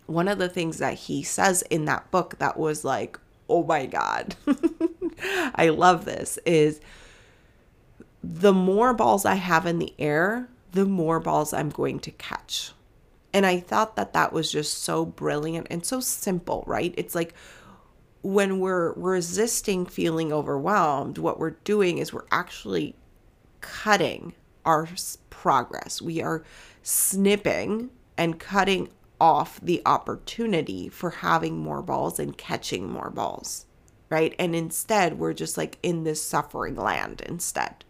one 0.06 0.28
of 0.28 0.38
the 0.38 0.48
things 0.48 0.78
that 0.78 0.94
he 0.94 1.22
says 1.22 1.62
in 1.62 1.86
that 1.86 2.10
book 2.10 2.38
that 2.38 2.58
was 2.58 2.84
like, 2.84 3.18
oh 3.48 3.64
my 3.64 3.86
God, 3.86 4.36
I 5.54 5.70
love 5.70 6.04
this 6.04 6.38
is 6.44 6.80
the 8.22 8.52
more 8.52 8.94
balls 8.94 9.24
I 9.24 9.34
have 9.34 9.66
in 9.66 9.78
the 9.78 9.94
air, 9.98 10.48
the 10.72 10.86
more 10.86 11.20
balls 11.20 11.52
I'm 11.52 11.70
going 11.70 12.00
to 12.00 12.10
catch. 12.10 12.72
And 13.32 13.44
I 13.44 13.60
thought 13.60 13.96
that 13.96 14.12
that 14.12 14.32
was 14.32 14.50
just 14.50 14.82
so 14.82 15.04
brilliant 15.04 15.66
and 15.70 15.84
so 15.84 16.00
simple, 16.00 16.64
right? 16.66 16.94
It's 16.96 17.14
like 17.14 17.34
when 18.22 18.60
we're 18.60 18.92
resisting 18.92 19.86
feeling 19.86 20.32
overwhelmed, 20.32 21.18
what 21.18 21.38
we're 21.38 21.50
doing 21.50 21.98
is 21.98 22.12
we're 22.12 22.24
actually 22.30 22.94
cutting 23.64 24.34
our 24.66 24.86
progress. 25.30 26.02
We 26.02 26.20
are 26.20 26.44
snipping 26.82 27.90
and 28.18 28.38
cutting 28.38 28.90
off 29.18 29.58
the 29.62 29.80
opportunity 29.86 30.88
for 30.90 31.10
having 31.10 31.56
more 31.56 31.80
balls 31.80 32.18
and 32.18 32.36
catching 32.36 32.90
more 32.90 33.10
balls, 33.10 33.64
right? 34.10 34.34
And 34.38 34.54
instead, 34.54 35.18
we're 35.18 35.32
just 35.32 35.56
like 35.56 35.78
in 35.82 36.04
this 36.04 36.22
suffering 36.22 36.76
land 36.76 37.22
instead. 37.22 37.84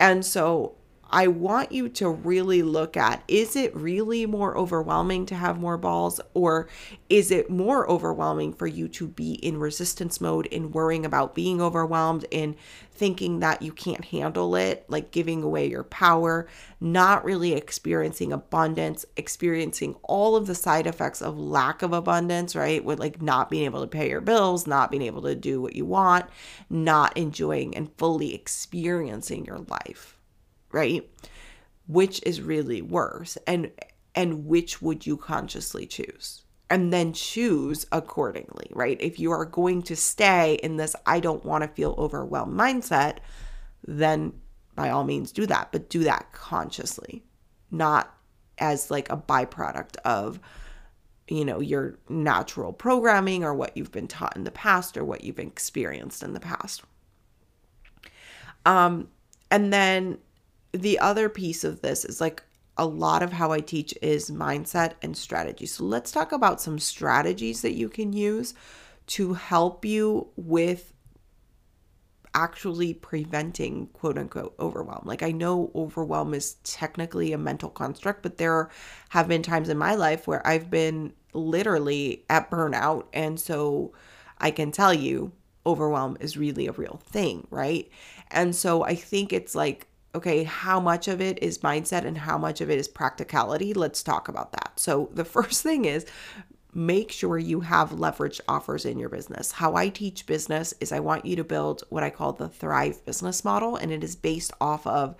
And 0.00 0.24
so 0.24 0.76
I 1.10 1.28
want 1.28 1.70
you 1.70 1.88
to 1.90 2.08
really 2.08 2.62
look 2.62 2.96
at 2.96 3.22
is 3.28 3.54
it 3.54 3.74
really 3.76 4.26
more 4.26 4.56
overwhelming 4.56 5.26
to 5.26 5.36
have 5.36 5.58
more 5.58 5.78
balls, 5.78 6.20
or 6.34 6.68
is 7.08 7.30
it 7.30 7.48
more 7.48 7.88
overwhelming 7.88 8.52
for 8.52 8.66
you 8.66 8.88
to 8.88 9.06
be 9.06 9.34
in 9.34 9.58
resistance 9.58 10.20
mode, 10.20 10.46
in 10.46 10.72
worrying 10.72 11.06
about 11.06 11.34
being 11.34 11.60
overwhelmed, 11.60 12.26
in 12.30 12.56
thinking 12.90 13.38
that 13.40 13.62
you 13.62 13.72
can't 13.72 14.06
handle 14.06 14.56
it, 14.56 14.84
like 14.88 15.12
giving 15.12 15.42
away 15.42 15.68
your 15.68 15.84
power, 15.84 16.48
not 16.80 17.24
really 17.24 17.52
experiencing 17.52 18.32
abundance, 18.32 19.04
experiencing 19.16 19.94
all 20.02 20.34
of 20.34 20.46
the 20.46 20.54
side 20.54 20.86
effects 20.86 21.22
of 21.22 21.38
lack 21.38 21.82
of 21.82 21.92
abundance, 21.92 22.56
right? 22.56 22.84
With 22.84 22.98
like 22.98 23.22
not 23.22 23.48
being 23.48 23.64
able 23.64 23.82
to 23.82 23.86
pay 23.86 24.10
your 24.10 24.20
bills, 24.20 24.66
not 24.66 24.90
being 24.90 25.02
able 25.02 25.22
to 25.22 25.36
do 25.36 25.60
what 25.60 25.76
you 25.76 25.84
want, 25.84 26.26
not 26.68 27.16
enjoying 27.16 27.76
and 27.76 27.96
fully 27.96 28.34
experiencing 28.34 29.44
your 29.44 29.58
life 29.58 30.15
right? 30.76 31.08
Which 31.86 32.22
is 32.24 32.40
really 32.42 32.82
worse 32.82 33.38
and 33.46 33.72
and 34.14 34.46
which 34.46 34.80
would 34.82 35.06
you 35.06 35.16
consciously 35.16 35.86
choose? 35.86 36.42
And 36.68 36.92
then 36.92 37.12
choose 37.12 37.86
accordingly, 37.92 38.68
right? 38.72 38.96
If 39.00 39.20
you 39.20 39.30
are 39.30 39.44
going 39.44 39.82
to 39.82 39.96
stay 39.96 40.58
in 40.62 40.76
this 40.76 40.94
I 41.06 41.20
don't 41.20 41.44
want 41.44 41.62
to 41.62 41.68
feel 41.68 41.94
overwhelmed 41.96 42.58
mindset, 42.58 43.18
then 43.86 44.34
by 44.74 44.90
all 44.90 45.04
means 45.04 45.32
do 45.32 45.46
that, 45.46 45.72
but 45.72 45.88
do 45.88 46.04
that 46.04 46.32
consciously, 46.32 47.24
not 47.70 48.14
as 48.58 48.90
like 48.90 49.10
a 49.10 49.16
byproduct 49.16 49.96
of 50.04 50.38
you 51.28 51.44
know 51.44 51.60
your 51.60 51.98
natural 52.08 52.72
programming 52.72 53.44
or 53.44 53.54
what 53.54 53.76
you've 53.76 53.92
been 53.92 54.08
taught 54.08 54.36
in 54.36 54.44
the 54.44 54.50
past 54.50 54.96
or 54.96 55.04
what 55.04 55.24
you've 55.24 55.38
experienced 55.38 56.22
in 56.22 56.34
the 56.34 56.40
past 56.40 56.82
um 58.64 59.08
and 59.50 59.72
then 59.72 60.18
the 60.76 60.98
other 60.98 61.28
piece 61.28 61.64
of 61.64 61.82
this 61.82 62.04
is 62.04 62.20
like 62.20 62.42
a 62.78 62.86
lot 62.86 63.22
of 63.22 63.32
how 63.32 63.52
I 63.52 63.60
teach 63.60 63.94
is 64.02 64.30
mindset 64.30 64.94
and 65.02 65.16
strategy. 65.16 65.66
So 65.66 65.84
let's 65.84 66.12
talk 66.12 66.32
about 66.32 66.60
some 66.60 66.78
strategies 66.78 67.62
that 67.62 67.74
you 67.74 67.88
can 67.88 68.12
use 68.12 68.54
to 69.08 69.34
help 69.34 69.84
you 69.84 70.28
with 70.36 70.92
actually 72.34 72.92
preventing 72.92 73.86
quote 73.94 74.18
unquote 74.18 74.54
overwhelm. 74.60 75.02
Like 75.04 75.22
I 75.22 75.32
know 75.32 75.70
overwhelm 75.74 76.34
is 76.34 76.54
technically 76.64 77.32
a 77.32 77.38
mental 77.38 77.70
construct, 77.70 78.22
but 78.22 78.36
there 78.36 78.68
have 79.08 79.26
been 79.26 79.42
times 79.42 79.70
in 79.70 79.78
my 79.78 79.94
life 79.94 80.26
where 80.26 80.46
I've 80.46 80.70
been 80.70 81.14
literally 81.32 82.24
at 82.28 82.50
burnout. 82.50 83.06
And 83.14 83.40
so 83.40 83.94
I 84.38 84.50
can 84.50 84.70
tell 84.70 84.92
you 84.92 85.32
overwhelm 85.64 86.18
is 86.20 86.36
really 86.36 86.66
a 86.66 86.72
real 86.72 87.00
thing, 87.06 87.46
right? 87.50 87.88
And 88.30 88.54
so 88.54 88.82
I 88.84 88.94
think 88.94 89.32
it's 89.32 89.54
like 89.54 89.88
okay, 90.16 90.44
how 90.44 90.80
much 90.80 91.08
of 91.08 91.20
it 91.20 91.42
is 91.42 91.58
mindset 91.58 92.04
and 92.04 92.18
how 92.18 92.36
much 92.38 92.60
of 92.60 92.70
it 92.70 92.78
is 92.78 92.88
practicality? 92.88 93.74
Let's 93.74 94.02
talk 94.02 94.28
about 94.28 94.52
that. 94.52 94.72
So, 94.76 95.10
the 95.12 95.24
first 95.36 95.62
thing 95.62 95.84
is 95.84 96.06
make 96.74 97.10
sure 97.10 97.38
you 97.38 97.60
have 97.60 97.90
leveraged 97.90 98.40
offers 98.48 98.84
in 98.84 98.98
your 98.98 99.08
business. 99.08 99.52
How 99.52 99.76
I 99.76 99.88
teach 99.88 100.26
business 100.26 100.74
is 100.78 100.92
I 100.92 101.00
want 101.00 101.24
you 101.24 101.36
to 101.36 101.44
build 101.44 101.84
what 101.88 102.02
I 102.02 102.10
call 102.10 102.34
the 102.34 102.50
Thrive 102.50 103.02
business 103.06 103.44
model, 103.44 103.76
and 103.76 103.90
it 103.90 104.04
is 104.04 104.14
based 104.14 104.52
off 104.60 104.86
of 104.86 105.16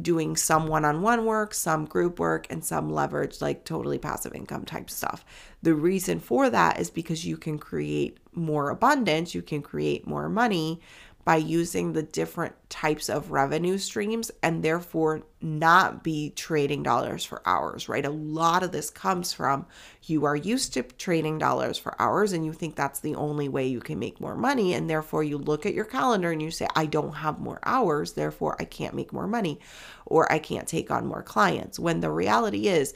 doing 0.00 0.36
some 0.36 0.66
one 0.66 0.84
on 0.84 1.02
one 1.02 1.24
work, 1.24 1.54
some 1.54 1.84
group 1.84 2.18
work, 2.18 2.46
and 2.50 2.64
some 2.64 2.90
leverage, 2.90 3.40
like 3.40 3.64
totally 3.64 3.98
passive 3.98 4.34
income 4.34 4.64
type 4.64 4.90
stuff. 4.90 5.24
The 5.62 5.74
reason 5.74 6.20
for 6.20 6.50
that 6.50 6.80
is 6.80 6.90
because 6.90 7.24
you 7.26 7.36
can 7.36 7.58
create 7.58 8.18
more 8.32 8.70
abundance, 8.70 9.34
you 9.34 9.42
can 9.42 9.62
create 9.62 10.06
more 10.06 10.28
money 10.28 10.80
by 11.24 11.36
using 11.36 11.92
the 11.92 12.02
different 12.02 12.54
types 12.68 13.08
of 13.08 13.30
revenue 13.30 13.78
streams 13.78 14.30
and 14.42 14.62
therefore 14.62 15.22
not 15.40 16.02
be 16.02 16.30
trading 16.30 16.82
dollars 16.82 17.24
for 17.24 17.40
hours, 17.46 17.88
right? 17.88 18.04
A 18.04 18.10
lot 18.10 18.62
of 18.62 18.72
this 18.72 18.90
comes 18.90 19.32
from 19.32 19.66
you 20.04 20.24
are 20.24 20.34
used 20.34 20.74
to 20.74 20.82
trading 20.82 21.38
dollars 21.38 21.78
for 21.78 22.00
hours 22.00 22.32
and 22.32 22.44
you 22.44 22.52
think 22.52 22.74
that's 22.74 23.00
the 23.00 23.14
only 23.14 23.48
way 23.48 23.66
you 23.66 23.80
can 23.80 23.98
make 23.98 24.20
more 24.20 24.34
money. 24.34 24.74
And 24.74 24.90
therefore 24.90 25.22
you 25.22 25.38
look 25.38 25.64
at 25.64 25.74
your 25.74 25.84
calendar 25.84 26.32
and 26.32 26.42
you 26.42 26.50
say, 26.50 26.66
I 26.74 26.86
don't 26.86 27.12
have 27.12 27.38
more 27.38 27.60
hours, 27.62 28.14
therefore 28.14 28.56
I 28.58 28.64
can't 28.64 28.94
make 28.94 29.12
more 29.12 29.28
money 29.28 29.60
or 30.06 30.30
I 30.32 30.40
can't 30.40 30.66
take 30.66 30.90
on 30.90 31.06
more 31.06 31.22
clients. 31.22 31.78
When 31.78 32.00
the 32.00 32.10
reality 32.10 32.66
is, 32.66 32.94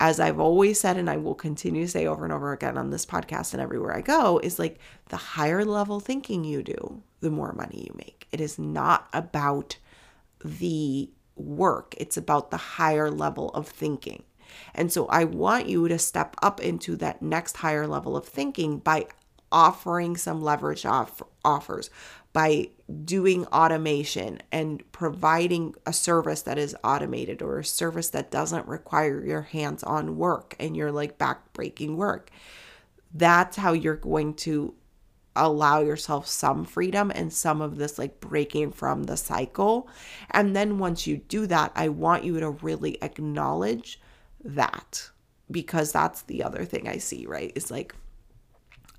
as 0.00 0.18
I've 0.18 0.40
always 0.40 0.80
said, 0.80 0.96
and 0.96 1.10
I 1.10 1.18
will 1.18 1.34
continue 1.34 1.84
to 1.84 1.90
say 1.90 2.06
over 2.06 2.24
and 2.24 2.32
over 2.32 2.52
again 2.52 2.78
on 2.78 2.88
this 2.88 3.04
podcast 3.04 3.52
and 3.52 3.62
everywhere 3.62 3.94
I 3.94 4.00
go, 4.00 4.38
is 4.38 4.58
like 4.58 4.78
the 5.10 5.18
higher 5.18 5.62
level 5.64 6.00
thinking 6.00 6.42
you 6.42 6.62
do, 6.62 7.02
the 7.20 7.30
more 7.30 7.52
money 7.52 7.84
you 7.86 7.94
make. 7.96 8.26
It 8.32 8.40
is 8.40 8.58
not 8.58 9.08
about 9.12 9.76
the 10.42 11.10
work, 11.36 11.94
it's 11.98 12.16
about 12.16 12.50
the 12.50 12.56
higher 12.56 13.10
level 13.10 13.50
of 13.50 13.68
thinking. 13.68 14.24
And 14.74 14.90
so 14.90 15.06
I 15.06 15.24
want 15.24 15.68
you 15.68 15.86
to 15.86 15.98
step 15.98 16.34
up 16.42 16.60
into 16.60 16.96
that 16.96 17.20
next 17.22 17.58
higher 17.58 17.86
level 17.86 18.16
of 18.16 18.26
thinking 18.26 18.78
by 18.78 19.06
offering 19.52 20.16
some 20.16 20.42
leverage 20.42 20.86
off- 20.86 21.22
offers, 21.44 21.90
by 22.32 22.68
doing 23.04 23.44
automation 23.46 24.40
and 24.52 24.84
providing 24.92 25.74
a 25.84 25.92
service 25.92 26.42
that 26.42 26.58
is 26.58 26.76
automated 26.84 27.42
or 27.42 27.58
a 27.58 27.64
service 27.64 28.10
that 28.10 28.30
doesn't 28.30 28.68
require 28.68 29.24
your 29.24 29.42
hands 29.42 29.82
on 29.82 30.16
work 30.16 30.54
and 30.60 30.76
you're 30.76 30.92
like 30.92 31.18
back-breaking 31.18 31.96
work. 31.96 32.30
That's 33.12 33.56
how 33.56 33.72
you're 33.72 33.96
going 33.96 34.34
to 34.34 34.74
allow 35.34 35.80
yourself 35.80 36.28
some 36.28 36.64
freedom 36.64 37.10
and 37.12 37.32
some 37.32 37.60
of 37.60 37.76
this 37.76 37.98
like 37.98 38.20
breaking 38.20 38.70
from 38.72 39.04
the 39.04 39.16
cycle. 39.16 39.88
And 40.30 40.54
then 40.54 40.78
once 40.78 41.06
you 41.06 41.16
do 41.16 41.46
that, 41.48 41.72
I 41.74 41.88
want 41.88 42.24
you 42.24 42.38
to 42.38 42.50
really 42.50 43.02
acknowledge 43.02 44.00
that 44.44 45.10
because 45.50 45.90
that's 45.90 46.22
the 46.22 46.44
other 46.44 46.64
thing 46.64 46.88
I 46.88 46.98
see, 46.98 47.26
right? 47.26 47.52
It's 47.56 47.72
like 47.72 47.94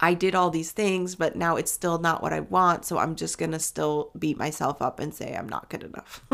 I 0.02 0.16
did 0.16 0.34
all 0.34 0.50
these 0.50 0.72
things, 0.72 1.16
but 1.16 1.36
now 1.36 1.56
it's 1.56 1.72
still 1.72 2.00
not 2.00 2.24
what 2.24 2.34
I 2.34 2.40
want. 2.40 2.86
So 2.86 2.98
I'm 2.98 3.16
just 3.16 3.38
going 3.38 3.52
to 3.52 3.60
still 3.60 4.12
beat 4.18 4.38
myself 4.38 4.82
up 4.82 5.00
and 5.00 5.14
say 5.14 5.36
I'm 5.36 5.48
not 5.48 5.70
good 5.70 5.84
enough. 5.84 6.26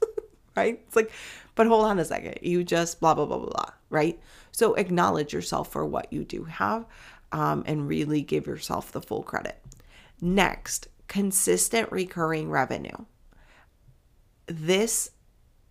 right? 0.56 0.80
It's 0.86 0.94
like, 0.94 1.10
but 1.56 1.66
hold 1.66 1.84
on 1.84 1.98
a 1.98 2.04
second. 2.04 2.38
You 2.42 2.62
just 2.62 3.00
blah, 3.00 3.14
blah, 3.14 3.26
blah, 3.26 3.38
blah, 3.38 3.50
blah. 3.50 3.70
Right? 3.90 4.20
So 4.52 4.74
acknowledge 4.74 5.32
yourself 5.32 5.72
for 5.72 5.84
what 5.84 6.12
you 6.12 6.24
do 6.24 6.44
have 6.44 6.86
um, 7.32 7.64
and 7.66 7.88
really 7.88 8.22
give 8.22 8.46
yourself 8.46 8.92
the 8.92 9.02
full 9.02 9.24
credit. 9.24 9.60
Next, 10.20 10.86
consistent 11.08 11.90
recurring 11.90 12.48
revenue. 12.48 13.04
This 14.46 15.10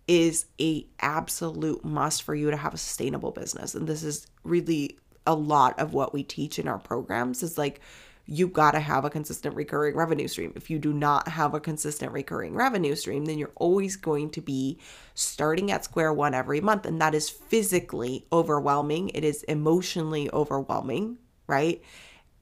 is 0.06 0.46
a 0.60 0.86
absolute 1.00 1.84
must 1.84 2.22
for 2.22 2.34
you 2.34 2.50
to 2.50 2.56
have 2.56 2.74
a 2.74 2.78
sustainable 2.78 3.32
business 3.32 3.74
and 3.74 3.88
this 3.88 4.04
is 4.04 4.26
really 4.44 4.96
a 5.26 5.34
lot 5.34 5.78
of 5.78 5.92
what 5.92 6.12
we 6.12 6.22
teach 6.22 6.58
in 6.58 6.68
our 6.68 6.78
programs 6.78 7.42
is 7.42 7.58
like 7.58 7.80
you 8.26 8.48
got 8.48 8.72
to 8.72 8.80
have 8.80 9.04
a 9.04 9.10
consistent 9.10 9.54
recurring 9.54 9.94
revenue 9.94 10.26
stream. 10.26 10.52
If 10.56 10.68
you 10.68 10.78
do 10.80 10.92
not 10.92 11.28
have 11.28 11.54
a 11.54 11.60
consistent 11.60 12.12
recurring 12.12 12.54
revenue 12.54 12.96
stream, 12.96 13.24
then 13.24 13.38
you're 13.38 13.52
always 13.54 13.94
going 13.94 14.30
to 14.30 14.40
be 14.40 14.78
starting 15.14 15.70
at 15.70 15.84
square 15.84 16.12
one 16.12 16.34
every 16.34 16.60
month. 16.60 16.86
And 16.86 17.00
that 17.00 17.14
is 17.14 17.30
physically 17.30 18.26
overwhelming. 18.32 19.10
It 19.10 19.22
is 19.22 19.44
emotionally 19.44 20.28
overwhelming, 20.32 21.18
right? 21.46 21.80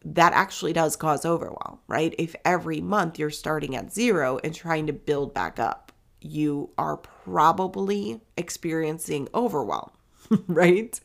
That 0.06 0.32
actually 0.32 0.72
does 0.72 0.96
cause 0.96 1.26
overwhelm, 1.26 1.80
right? 1.86 2.14
If 2.18 2.34
every 2.46 2.80
month 2.80 3.18
you're 3.18 3.30
starting 3.30 3.76
at 3.76 3.92
zero 3.92 4.38
and 4.42 4.54
trying 4.54 4.86
to 4.86 4.92
build 4.94 5.34
back 5.34 5.58
up, 5.58 5.92
you 6.22 6.70
are 6.78 6.96
probably 6.96 8.22
experiencing 8.38 9.28
overwhelm. 9.34 9.90
right? 10.46 10.98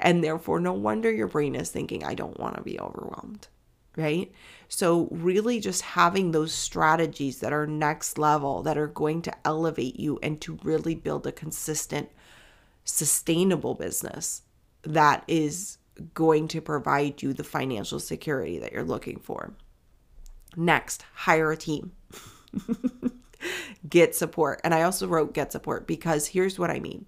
And 0.00 0.22
therefore, 0.22 0.60
no 0.60 0.72
wonder 0.72 1.10
your 1.10 1.28
brain 1.28 1.54
is 1.54 1.70
thinking, 1.70 2.04
I 2.04 2.14
don't 2.14 2.38
want 2.38 2.56
to 2.56 2.62
be 2.62 2.78
overwhelmed, 2.78 3.48
right? 3.96 4.32
So, 4.68 5.08
really, 5.10 5.60
just 5.60 5.82
having 5.82 6.30
those 6.30 6.52
strategies 6.52 7.40
that 7.40 7.52
are 7.52 7.66
next 7.66 8.18
level, 8.18 8.62
that 8.62 8.78
are 8.78 8.86
going 8.88 9.22
to 9.22 9.46
elevate 9.46 9.98
you 9.98 10.18
and 10.22 10.40
to 10.42 10.58
really 10.62 10.94
build 10.94 11.26
a 11.26 11.32
consistent, 11.32 12.10
sustainable 12.84 13.74
business 13.74 14.42
that 14.82 15.24
is 15.28 15.78
going 16.14 16.48
to 16.48 16.60
provide 16.60 17.22
you 17.22 17.32
the 17.32 17.44
financial 17.44 18.00
security 18.00 18.58
that 18.58 18.72
you're 18.72 18.82
looking 18.82 19.18
for. 19.18 19.52
Next, 20.56 21.04
hire 21.14 21.52
a 21.52 21.56
team. 21.56 21.92
get 23.88 24.14
support. 24.14 24.60
And 24.64 24.74
I 24.74 24.82
also 24.82 25.06
wrote 25.06 25.34
get 25.34 25.52
support 25.52 25.86
because 25.86 26.26
here's 26.26 26.58
what 26.58 26.70
I 26.70 26.80
mean 26.80 27.06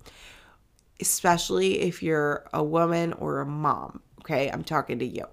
especially 1.01 1.81
if 1.81 2.03
you're 2.03 2.49
a 2.53 2.63
woman 2.63 3.13
or 3.15 3.41
a 3.41 3.47
mom. 3.47 4.01
Okay, 4.21 4.51
I'm 4.51 4.65
talking 4.65 4.99
to 5.01 5.05
you. 5.05 5.27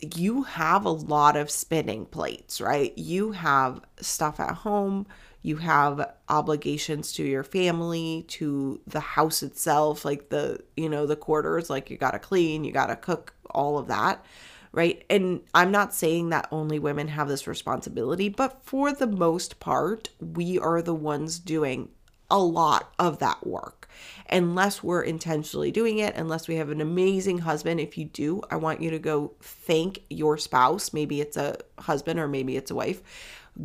You 0.00 0.42
have 0.44 0.84
a 0.84 0.90
lot 0.90 1.36
of 1.36 1.50
spinning 1.50 2.06
plates, 2.06 2.60
right? 2.60 2.96
You 2.96 3.32
have 3.32 3.80
stuff 4.00 4.40
at 4.40 4.54
home, 4.54 5.06
you 5.42 5.56
have 5.56 6.12
obligations 6.28 7.12
to 7.12 7.22
your 7.22 7.42
family, 7.42 8.24
to 8.28 8.80
the 8.86 9.00
house 9.00 9.42
itself, 9.42 10.04
like 10.04 10.28
the, 10.28 10.60
you 10.76 10.88
know, 10.88 11.06
the 11.06 11.16
quarters, 11.16 11.70
like 11.70 11.88
you 11.88 11.96
got 11.96 12.10
to 12.10 12.18
clean, 12.18 12.64
you 12.64 12.72
got 12.72 12.86
to 12.86 12.96
cook, 12.96 13.32
all 13.50 13.78
of 13.78 13.86
that, 13.86 14.24
right? 14.72 15.04
And 15.08 15.40
I'm 15.54 15.70
not 15.70 15.94
saying 15.94 16.30
that 16.30 16.48
only 16.50 16.78
women 16.78 17.08
have 17.08 17.28
this 17.28 17.46
responsibility, 17.46 18.28
but 18.28 18.60
for 18.64 18.92
the 18.92 19.06
most 19.06 19.60
part, 19.60 20.10
we 20.20 20.58
are 20.58 20.82
the 20.82 20.94
ones 20.94 21.38
doing 21.38 21.90
a 22.30 22.38
lot 22.38 22.92
of 22.98 23.18
that 23.18 23.46
work 23.46 23.88
unless 24.28 24.82
we're 24.82 25.02
intentionally 25.02 25.70
doing 25.70 25.98
it, 25.98 26.14
unless 26.16 26.48
we 26.48 26.56
have 26.56 26.70
an 26.70 26.80
amazing 26.80 27.38
husband. 27.38 27.80
If 27.80 27.96
you 27.96 28.06
do, 28.06 28.42
I 28.50 28.56
want 28.56 28.80
you 28.82 28.90
to 28.90 28.98
go 28.98 29.32
thank 29.40 30.02
your 30.10 30.36
spouse. 30.36 30.92
Maybe 30.92 31.20
it's 31.20 31.36
a 31.36 31.58
husband 31.78 32.18
or 32.18 32.28
maybe 32.28 32.56
it's 32.56 32.70
a 32.70 32.74
wife. 32.74 33.02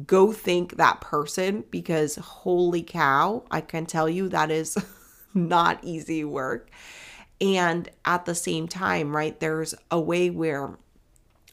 Go 0.06 0.32
thank 0.32 0.78
that 0.78 1.02
person 1.02 1.66
because 1.70 2.16
holy 2.16 2.84
cow, 2.84 3.44
I 3.52 3.62
can 3.62 3.86
tell 3.86 4.08
you 4.08 4.30
that 4.30 4.52
is 4.52 4.78
not 5.34 5.84
easy 5.84 6.24
work. 6.24 6.70
And 7.42 7.90
at 8.06 8.26
the 8.26 8.36
same 8.36 8.68
time, 8.68 9.16
right, 9.16 9.38
there's 9.40 9.74
a 9.90 10.00
way 10.00 10.30
where 10.30 10.78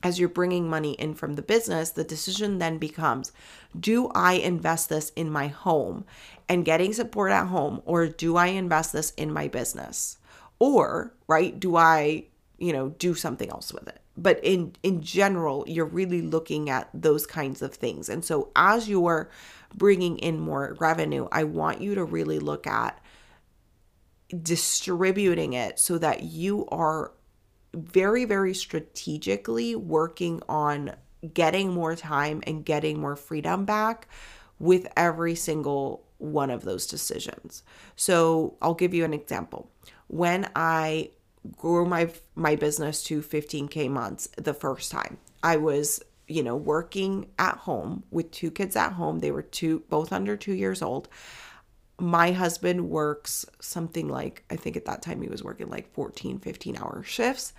as 0.02 0.18
you're 0.20 0.28
bringing 0.28 0.68
money 0.68 0.92
in 0.92 1.14
from 1.14 1.34
the 1.34 1.42
business, 1.42 1.90
the 1.90 2.04
decision 2.04 2.58
then 2.58 2.78
becomes 2.78 3.32
do 3.78 4.08
I 4.14 4.34
invest 4.34 4.88
this 4.88 5.10
in 5.10 5.30
my 5.30 5.48
home 5.48 6.04
and 6.48 6.64
getting 6.64 6.92
support 6.92 7.32
at 7.32 7.46
home, 7.46 7.82
or 7.84 8.06
do 8.06 8.36
I 8.36 8.46
invest 8.46 8.92
this 8.92 9.10
in 9.12 9.32
my 9.32 9.48
business? 9.48 10.18
Or, 10.58 11.14
right, 11.26 11.58
do 11.58 11.76
I, 11.76 12.24
you 12.58 12.72
know, 12.72 12.90
do 12.90 13.14
something 13.14 13.50
else 13.50 13.72
with 13.72 13.86
it? 13.88 14.00
But 14.16 14.40
in 14.42 14.74
in 14.82 15.02
general, 15.02 15.64
you're 15.68 15.84
really 15.84 16.22
looking 16.22 16.70
at 16.70 16.88
those 16.92 17.26
kinds 17.26 17.62
of 17.62 17.74
things. 17.74 18.08
And 18.08 18.24
so 18.24 18.50
as 18.56 18.88
you're 18.88 19.30
bringing 19.74 20.18
in 20.18 20.40
more 20.40 20.76
revenue, 20.80 21.28
I 21.30 21.44
want 21.44 21.80
you 21.80 21.94
to 21.94 22.04
really 22.04 22.38
look 22.38 22.66
at 22.66 23.00
distributing 24.42 25.52
it 25.52 25.78
so 25.78 25.98
that 25.98 26.22
you 26.22 26.66
are 26.68 27.12
very, 27.74 28.24
very 28.24 28.54
strategically 28.54 29.74
working 29.74 30.42
on 30.48 30.92
getting 31.34 31.72
more 31.72 31.96
time 31.96 32.42
and 32.46 32.64
getting 32.64 33.00
more 33.00 33.16
freedom 33.16 33.64
back 33.64 34.08
with 34.58 34.86
every 34.96 35.34
single 35.34 36.04
one 36.18 36.50
of 36.50 36.62
those 36.62 36.86
decisions. 36.86 37.62
So 37.96 38.56
I'll 38.60 38.74
give 38.74 38.94
you 38.94 39.04
an 39.04 39.14
example. 39.14 39.70
When 40.08 40.48
I 40.56 41.10
grew 41.56 41.84
my 41.86 42.10
my 42.34 42.56
business 42.56 43.02
to 43.04 43.22
15k 43.22 43.88
months 43.88 44.28
the 44.36 44.54
first 44.54 44.90
time, 44.90 45.18
I 45.42 45.56
was, 45.56 46.02
you 46.26 46.42
know, 46.42 46.56
working 46.56 47.28
at 47.38 47.56
home 47.58 48.02
with 48.10 48.30
two 48.30 48.50
kids 48.50 48.74
at 48.76 48.92
home. 48.92 49.20
They 49.20 49.30
were 49.30 49.42
two 49.42 49.84
both 49.88 50.12
under 50.12 50.36
2 50.36 50.52
years 50.52 50.82
old 50.82 51.08
my 52.00 52.30
husband 52.30 52.88
works 52.88 53.44
something 53.60 54.08
like 54.08 54.44
i 54.50 54.56
think 54.56 54.76
at 54.76 54.84
that 54.84 55.02
time 55.02 55.20
he 55.20 55.28
was 55.28 55.42
working 55.42 55.68
like 55.68 55.92
14 55.92 56.38
15 56.38 56.76
hour 56.76 57.02
shifts. 57.02 57.52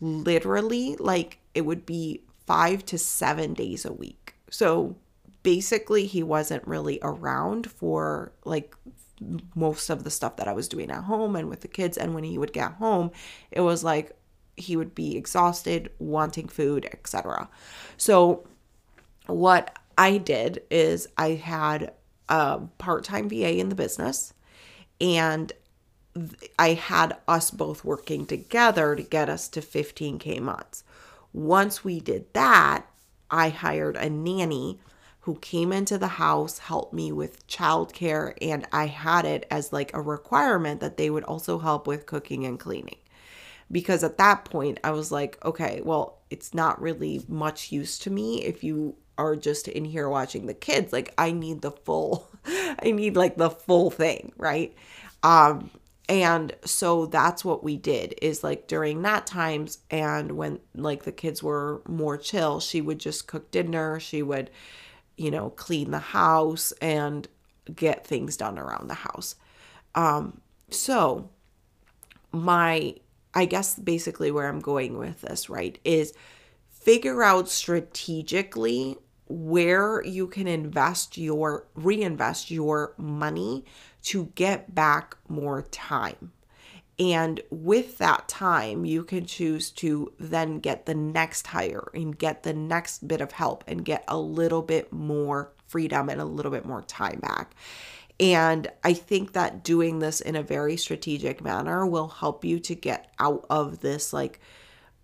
Literally 0.00 0.96
like 0.96 1.38
it 1.54 1.62
would 1.62 1.86
be 1.86 2.22
five 2.46 2.84
to 2.86 2.98
seven 2.98 3.54
days 3.54 3.84
a 3.84 3.92
week. 3.92 4.34
So 4.50 4.96
basically 5.42 6.06
he 6.06 6.22
wasn't 6.22 6.66
really 6.66 6.98
around 7.02 7.70
for 7.70 8.32
like 8.44 8.74
most 9.54 9.88
of 9.88 10.04
the 10.04 10.10
stuff 10.10 10.36
that 10.36 10.46
i 10.46 10.52
was 10.52 10.68
doing 10.68 10.90
at 10.90 11.04
home 11.04 11.36
and 11.36 11.48
with 11.48 11.60
the 11.60 11.68
kids. 11.68 11.96
And 11.96 12.14
when 12.14 12.24
he 12.24 12.38
would 12.38 12.52
get 12.52 12.72
home 12.72 13.10
it 13.50 13.60
was 13.60 13.82
like 13.84 14.12
he 14.56 14.76
would 14.76 14.94
be 14.94 15.16
exhausted 15.16 15.90
wanting 15.98 16.48
food 16.48 16.88
etc 16.90 17.48
so 17.98 18.46
what 19.26 19.78
i 19.98 20.16
did 20.16 20.62
is 20.70 21.06
i 21.18 21.30
had 21.30 21.92
Um, 22.28 22.38
a 22.38 22.68
part-time 22.78 23.28
VA 23.28 23.58
in 23.58 23.68
the 23.68 23.74
business 23.74 24.34
and 25.00 25.52
I 26.58 26.70
had 26.74 27.16
us 27.28 27.50
both 27.50 27.84
working 27.84 28.26
together 28.26 28.96
to 28.96 29.02
get 29.02 29.28
us 29.28 29.48
to 29.48 29.60
15k 29.60 30.40
months. 30.40 30.82
Once 31.32 31.84
we 31.84 32.00
did 32.00 32.32
that, 32.32 32.86
I 33.30 33.50
hired 33.50 33.96
a 33.96 34.08
nanny 34.08 34.80
who 35.20 35.36
came 35.36 35.72
into 35.72 35.98
the 35.98 36.08
house, 36.08 36.58
helped 36.58 36.94
me 36.94 37.12
with 37.12 37.46
childcare, 37.48 38.34
and 38.40 38.66
I 38.72 38.86
had 38.86 39.24
it 39.24 39.44
as 39.50 39.72
like 39.72 39.92
a 39.92 40.00
requirement 40.00 40.80
that 40.80 40.96
they 40.96 41.10
would 41.10 41.24
also 41.24 41.58
help 41.58 41.86
with 41.86 42.06
cooking 42.06 42.46
and 42.46 42.58
cleaning. 42.58 42.98
Because 43.70 44.04
at 44.04 44.18
that 44.18 44.44
point, 44.44 44.78
I 44.84 44.92
was 44.92 45.10
like, 45.10 45.44
okay, 45.44 45.80
well, 45.84 46.20
it's 46.30 46.54
not 46.54 46.80
really 46.80 47.24
much 47.28 47.72
use 47.72 47.98
to 48.00 48.10
me 48.10 48.42
if 48.44 48.62
you 48.62 48.94
are 49.18 49.36
just 49.36 49.68
in 49.68 49.84
here 49.84 50.08
watching 50.08 50.46
the 50.46 50.54
kids. 50.54 50.92
Like 50.92 51.12
i 51.18 51.32
need 51.32 51.62
the 51.62 51.70
full 51.70 52.28
i 52.46 52.90
need 52.90 53.16
like 53.16 53.36
the 53.36 53.50
full 53.50 53.90
thing 53.90 54.32
right? 54.36 54.74
Um 55.22 55.70
and 56.08 56.54
so 56.64 57.06
that's 57.06 57.44
what 57.44 57.64
we 57.64 57.76
did 57.76 58.14
is 58.22 58.44
like 58.44 58.68
during 58.68 59.02
that 59.02 59.26
times 59.26 59.78
and 59.90 60.32
when 60.32 60.60
like 60.74 61.02
the 61.02 61.10
kids 61.10 61.42
were 61.42 61.82
more 61.88 62.16
chill 62.16 62.60
she 62.60 62.80
would 62.80 62.98
just 62.98 63.26
cook 63.26 63.50
dinner. 63.50 63.98
She 64.00 64.22
would 64.22 64.50
you 65.16 65.30
know 65.30 65.50
clean 65.50 65.90
the 65.90 65.98
house 65.98 66.72
and 66.80 67.26
get 67.74 68.06
things 68.06 68.36
done 68.36 68.58
around 68.58 68.88
the 68.88 68.94
house. 68.94 69.34
Um 69.94 70.40
so 70.70 71.30
my 72.32 72.94
i 73.34 73.44
guess 73.44 73.78
basically 73.78 74.30
where 74.30 74.48
i'm 74.48 74.60
going 74.60 74.98
with 74.98 75.20
this 75.22 75.48
right 75.48 75.78
is 75.84 76.12
figure 76.70 77.22
out 77.22 77.48
strategically 77.48 78.96
where 79.28 80.02
you 80.04 80.26
can 80.26 80.46
invest 80.46 81.18
your 81.18 81.66
reinvest 81.74 82.50
your 82.50 82.94
money 82.96 83.64
to 84.02 84.26
get 84.34 84.74
back 84.74 85.16
more 85.28 85.62
time. 85.62 86.32
And 86.98 87.40
with 87.50 87.98
that 87.98 88.26
time, 88.26 88.86
you 88.86 89.04
can 89.04 89.26
choose 89.26 89.70
to 89.72 90.12
then 90.18 90.60
get 90.60 90.86
the 90.86 90.94
next 90.94 91.48
hire 91.48 91.90
and 91.92 92.16
get 92.16 92.42
the 92.42 92.54
next 92.54 93.06
bit 93.06 93.20
of 93.20 93.32
help 93.32 93.64
and 93.66 93.84
get 93.84 94.04
a 94.08 94.18
little 94.18 94.62
bit 94.62 94.92
more 94.92 95.52
freedom 95.66 96.08
and 96.08 96.20
a 96.20 96.24
little 96.24 96.52
bit 96.52 96.64
more 96.64 96.82
time 96.82 97.18
back. 97.20 97.54
And 98.18 98.68
I 98.82 98.94
think 98.94 99.34
that 99.34 99.62
doing 99.62 99.98
this 99.98 100.22
in 100.22 100.36
a 100.36 100.42
very 100.42 100.78
strategic 100.78 101.42
manner 101.42 101.86
will 101.86 102.08
help 102.08 102.46
you 102.46 102.58
to 102.60 102.74
get 102.74 103.12
out 103.18 103.44
of 103.50 103.80
this, 103.80 104.14
like, 104.14 104.40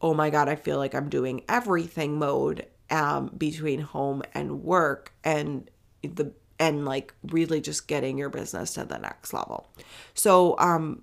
oh 0.00 0.14
my 0.14 0.30
God, 0.30 0.48
I 0.48 0.56
feel 0.56 0.78
like 0.78 0.94
I'm 0.94 1.10
doing 1.10 1.42
everything 1.46 2.18
mode 2.18 2.66
um, 2.92 3.32
between 3.36 3.80
home 3.80 4.22
and 4.34 4.62
work 4.62 5.12
and 5.24 5.68
the 6.02 6.32
and 6.58 6.84
like 6.84 7.12
really 7.24 7.60
just 7.60 7.88
getting 7.88 8.18
your 8.18 8.28
business 8.28 8.74
to 8.74 8.84
the 8.84 8.98
next 8.98 9.32
level. 9.32 9.68
So 10.14 10.56
um 10.58 11.02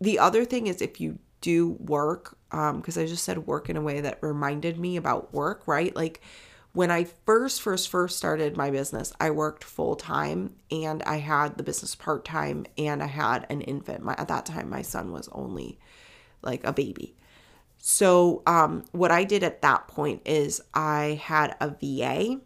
the 0.00 0.18
other 0.18 0.44
thing 0.44 0.66
is 0.66 0.82
if 0.82 1.00
you 1.00 1.18
do 1.40 1.70
work 1.80 2.36
um 2.50 2.78
because 2.78 2.98
I 2.98 3.06
just 3.06 3.24
said 3.24 3.46
work 3.46 3.70
in 3.70 3.76
a 3.76 3.80
way 3.80 4.00
that 4.00 4.18
reminded 4.20 4.78
me 4.78 4.96
about 4.96 5.32
work, 5.32 5.66
right? 5.66 5.94
Like 5.94 6.20
when 6.72 6.90
I 6.90 7.04
first 7.04 7.62
first 7.62 7.88
first 7.88 8.16
started 8.16 8.56
my 8.56 8.70
business, 8.70 9.12
I 9.20 9.30
worked 9.30 9.64
full 9.64 9.96
time 9.96 10.56
and 10.70 11.02
I 11.04 11.16
had 11.18 11.56
the 11.56 11.62
business 11.62 11.94
part 11.94 12.24
time 12.24 12.66
and 12.76 13.02
I 13.02 13.06
had 13.06 13.46
an 13.48 13.60
infant. 13.62 14.02
My, 14.02 14.14
at 14.18 14.28
that 14.28 14.46
time 14.46 14.68
my 14.68 14.82
son 14.82 15.12
was 15.12 15.28
only 15.32 15.78
like 16.42 16.64
a 16.64 16.72
baby. 16.72 17.14
So 17.78 18.42
um 18.46 18.84
what 18.92 19.10
I 19.10 19.24
did 19.24 19.42
at 19.42 19.62
that 19.62 19.88
point 19.88 20.22
is 20.24 20.60
I 20.74 21.20
had 21.22 21.56
a 21.60 21.70
VA 21.70 22.40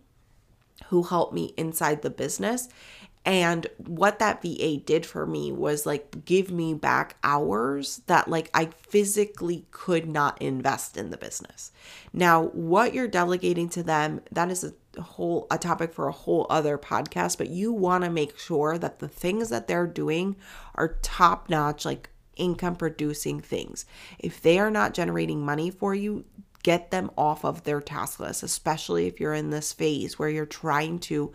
who 0.87 1.03
helped 1.03 1.35
me 1.35 1.55
inside 1.57 2.03
the 2.03 2.11
business 2.11 2.69
and 3.25 3.69
what 3.79 4.19
that 4.19 4.43
VA 4.43 4.79
did 4.79 5.07
for 5.07 5.27
me 5.27 5.53
was 5.53 5.87
like 5.87 6.25
give 6.25 6.51
me 6.51 6.75
back 6.75 7.17
hours 7.23 8.03
that 8.07 8.27
like 8.29 8.51
I 8.53 8.67
physically 8.89 9.65
could 9.71 10.09
not 10.09 10.41
invest 10.43 10.97
in 10.97 11.11
the 11.11 11.17
business. 11.17 11.71
Now, 12.13 12.47
what 12.47 12.95
you're 12.95 13.07
delegating 13.07 13.69
to 13.71 13.83
them, 13.85 14.23
that 14.33 14.51
is 14.51 14.65
a 14.65 15.01
whole 15.01 15.47
a 15.53 15.59
topic 15.59 15.95
for 15.95 16.09
a 16.09 16.13
whole 16.13 16.47
other 16.51 16.77
podcast, 16.77 17.39
but 17.39 17.49
you 17.49 17.73
want 17.73 18.03
to 18.03 18.11
make 18.11 18.39
sure 18.39 18.77
that 18.77 18.99
the 18.99 19.09
things 19.09 19.51
that 19.51 19.69
they're 19.69 19.87
doing 19.87 20.35
are 20.75 20.99
top 21.03 21.49
notch 21.49 21.85
like 21.85 22.11
income 22.37 22.77
producing 22.77 23.41
things. 23.41 23.85
If 24.19 24.41
they 24.43 24.59
are 24.59 24.71
not 24.71 24.95
generating 24.95 25.45
money 25.45 25.71
for 25.71 25.95
you, 25.95 26.25
get 26.63 26.91
them 26.91 27.11
off 27.19 27.45
of 27.45 27.65
their 27.65 27.81
task 27.81 28.21
list, 28.21 28.43
especially 28.43 29.07
if 29.07 29.19
you're 29.19 29.35
in 29.35 29.51
this 29.51 29.73
phase 29.73 30.19
where 30.19 30.29
you're 30.29 30.47
trying 30.47 30.99
to 31.01 31.33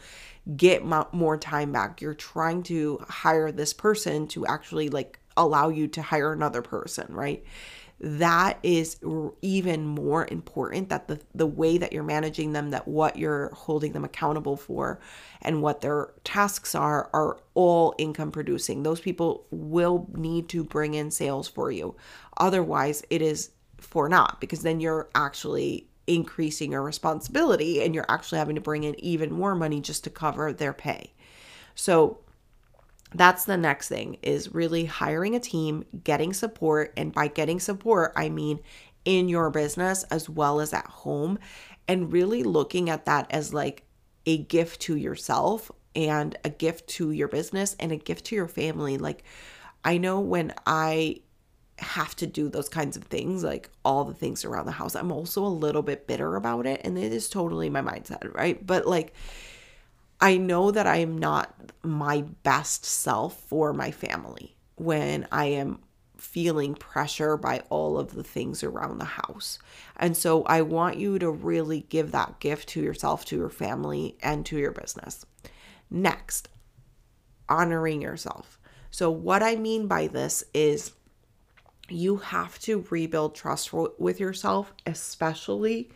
get 0.55 0.85
more 0.85 1.37
time 1.37 1.71
back. 1.73 2.01
You're 2.01 2.13
trying 2.13 2.63
to 2.63 3.03
hire 3.09 3.51
this 3.51 3.73
person 3.73 4.27
to 4.29 4.45
actually 4.45 4.89
like 4.89 5.19
allow 5.35 5.67
you 5.69 5.87
to 5.89 6.01
hire 6.01 6.31
another 6.31 6.61
person, 6.61 7.13
right? 7.13 7.43
That 7.99 8.59
is 8.61 8.97
even 9.41 9.87
more 9.87 10.27
important 10.29 10.89
that 10.89 11.07
the 11.07 11.19
the 11.33 11.47
way 11.47 11.79
that 11.79 11.93
you're 11.93 12.03
managing 12.03 12.53
them, 12.53 12.69
that 12.69 12.87
what 12.87 13.17
you're 13.17 13.49
holding 13.55 13.93
them 13.93 14.05
accountable 14.05 14.55
for 14.55 14.99
and 15.41 15.63
what 15.63 15.81
their 15.81 16.13
tasks 16.23 16.75
are 16.75 17.09
are 17.11 17.39
all 17.55 17.95
income 17.97 18.31
producing. 18.31 18.83
Those 18.83 18.99
people 19.01 19.47
will 19.49 20.07
need 20.13 20.47
to 20.49 20.63
bring 20.63 20.93
in 20.93 21.09
sales 21.09 21.47
for 21.47 21.71
you. 21.71 21.95
Otherwise, 22.37 23.03
it 23.09 23.23
is 23.23 23.49
for 23.79 24.07
not 24.07 24.39
because 24.39 24.61
then 24.61 24.79
you're 24.79 25.09
actually 25.15 25.87
increasing 26.05 26.71
your 26.71 26.83
responsibility 26.83 27.81
and 27.81 27.93
you're 27.95 28.05
actually 28.09 28.37
having 28.37 28.55
to 28.55 28.61
bring 28.61 28.83
in 28.83 28.99
even 29.03 29.31
more 29.31 29.55
money 29.55 29.81
just 29.81 30.03
to 30.03 30.09
cover 30.09 30.53
their 30.53 30.73
pay. 30.73 31.13
So 31.75 32.19
that's 33.13 33.45
the 33.45 33.57
next 33.57 33.87
thing 33.87 34.17
is 34.21 34.53
really 34.53 34.85
hiring 34.85 35.35
a 35.35 35.39
team, 35.39 35.83
getting 36.03 36.33
support 36.33 36.93
and 36.97 37.13
by 37.13 37.27
getting 37.27 37.59
support 37.59 38.13
I 38.15 38.29
mean 38.29 38.59
in 39.05 39.29
your 39.29 39.49
business 39.49 40.03
as 40.05 40.29
well 40.29 40.59
as 40.59 40.73
at 40.73 40.87
home 40.87 41.39
and 41.87 42.11
really 42.11 42.43
looking 42.43 42.89
at 42.89 43.05
that 43.05 43.27
as 43.31 43.53
like 43.53 43.83
a 44.25 44.37
gift 44.37 44.81
to 44.81 44.97
yourself 44.97 45.71
and 45.95 46.37
a 46.43 46.49
gift 46.49 46.87
to 46.87 47.11
your 47.11 47.29
business 47.29 47.75
and 47.79 47.91
a 47.91 47.95
gift 47.95 48.25
to 48.25 48.35
your 48.35 48.47
family 48.47 48.97
like 48.97 49.23
I 49.85 49.97
know 49.97 50.19
when 50.19 50.53
I 50.65 51.21
have 51.79 52.15
to 52.17 52.27
do 52.27 52.49
those 52.49 52.69
kinds 52.69 52.97
of 52.97 53.03
things, 53.03 53.43
like 53.43 53.69
all 53.85 54.03
the 54.03 54.13
things 54.13 54.43
around 54.43 54.65
the 54.65 54.71
house. 54.71 54.95
I'm 54.95 55.11
also 55.11 55.45
a 55.45 55.47
little 55.47 55.83
bit 55.83 56.07
bitter 56.07 56.35
about 56.35 56.65
it, 56.65 56.81
and 56.83 56.97
it 56.97 57.13
is 57.13 57.29
totally 57.29 57.69
my 57.69 57.81
mindset, 57.81 58.33
right? 58.33 58.65
But 58.65 58.87
like, 58.87 59.13
I 60.19 60.37
know 60.37 60.71
that 60.71 60.87
I 60.87 60.97
am 60.97 61.17
not 61.17 61.53
my 61.83 62.21
best 62.43 62.85
self 62.85 63.39
for 63.41 63.73
my 63.73 63.91
family 63.91 64.55
when 64.75 65.27
I 65.31 65.45
am 65.45 65.79
feeling 66.17 66.73
pressure 66.73 67.37
by 67.37 67.61
all 67.69 67.97
of 67.99 68.13
the 68.13 68.23
things 68.23 68.63
around 68.63 68.97
the 68.97 69.05
house. 69.05 69.59
And 69.95 70.17
so 70.17 70.43
I 70.43 70.61
want 70.61 70.97
you 70.97 71.19
to 71.19 71.29
really 71.29 71.81
give 71.89 72.11
that 72.11 72.39
gift 72.39 72.69
to 72.69 72.81
yourself, 72.81 73.25
to 73.25 73.35
your 73.35 73.49
family, 73.49 74.17
and 74.21 74.45
to 74.47 74.57
your 74.57 74.71
business. 74.71 75.25
Next, 75.89 76.49
honoring 77.47 78.01
yourself. 78.01 78.59
So, 78.89 79.11
what 79.11 79.43
I 79.43 79.55
mean 79.55 79.87
by 79.87 80.07
this 80.07 80.43
is 80.53 80.93
you 81.89 82.17
have 82.17 82.59
to 82.59 82.85
rebuild 82.89 83.35
trust 83.35 83.71
with 83.73 84.19
yourself, 84.19 84.73
especially 84.85 85.91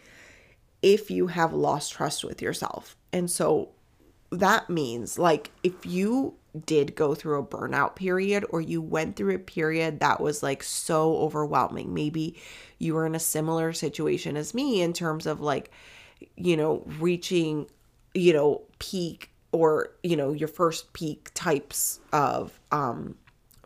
if 0.81 1.11
you 1.11 1.27
have 1.27 1.53
lost 1.53 1.93
trust 1.93 2.23
with 2.23 2.41
yourself. 2.41 2.95
And 3.11 3.29
so 3.29 3.69
that 4.31 4.69
means, 4.69 5.19
like, 5.19 5.51
if 5.63 5.85
you 5.85 6.35
did 6.65 6.95
go 6.95 7.15
through 7.15 7.39
a 7.39 7.45
burnout 7.45 7.95
period 7.95 8.45
or 8.49 8.59
you 8.61 8.81
went 8.81 9.15
through 9.15 9.35
a 9.35 9.39
period 9.39 9.99
that 9.99 10.19
was 10.19 10.43
like 10.43 10.63
so 10.63 11.15
overwhelming, 11.17 11.93
maybe 11.93 12.35
you 12.77 12.93
were 12.93 13.05
in 13.05 13.15
a 13.15 13.19
similar 13.19 13.71
situation 13.71 14.35
as 14.35 14.53
me 14.53 14.81
in 14.81 14.91
terms 14.91 15.25
of 15.25 15.39
like, 15.39 15.71
you 16.35 16.57
know, 16.57 16.83
reaching, 16.99 17.67
you 18.13 18.33
know, 18.33 18.61
peak 18.79 19.31
or, 19.53 19.91
you 20.03 20.15
know, 20.15 20.33
your 20.33 20.49
first 20.49 20.91
peak 20.93 21.31
types 21.33 21.99
of, 22.11 22.59
um, 22.71 23.15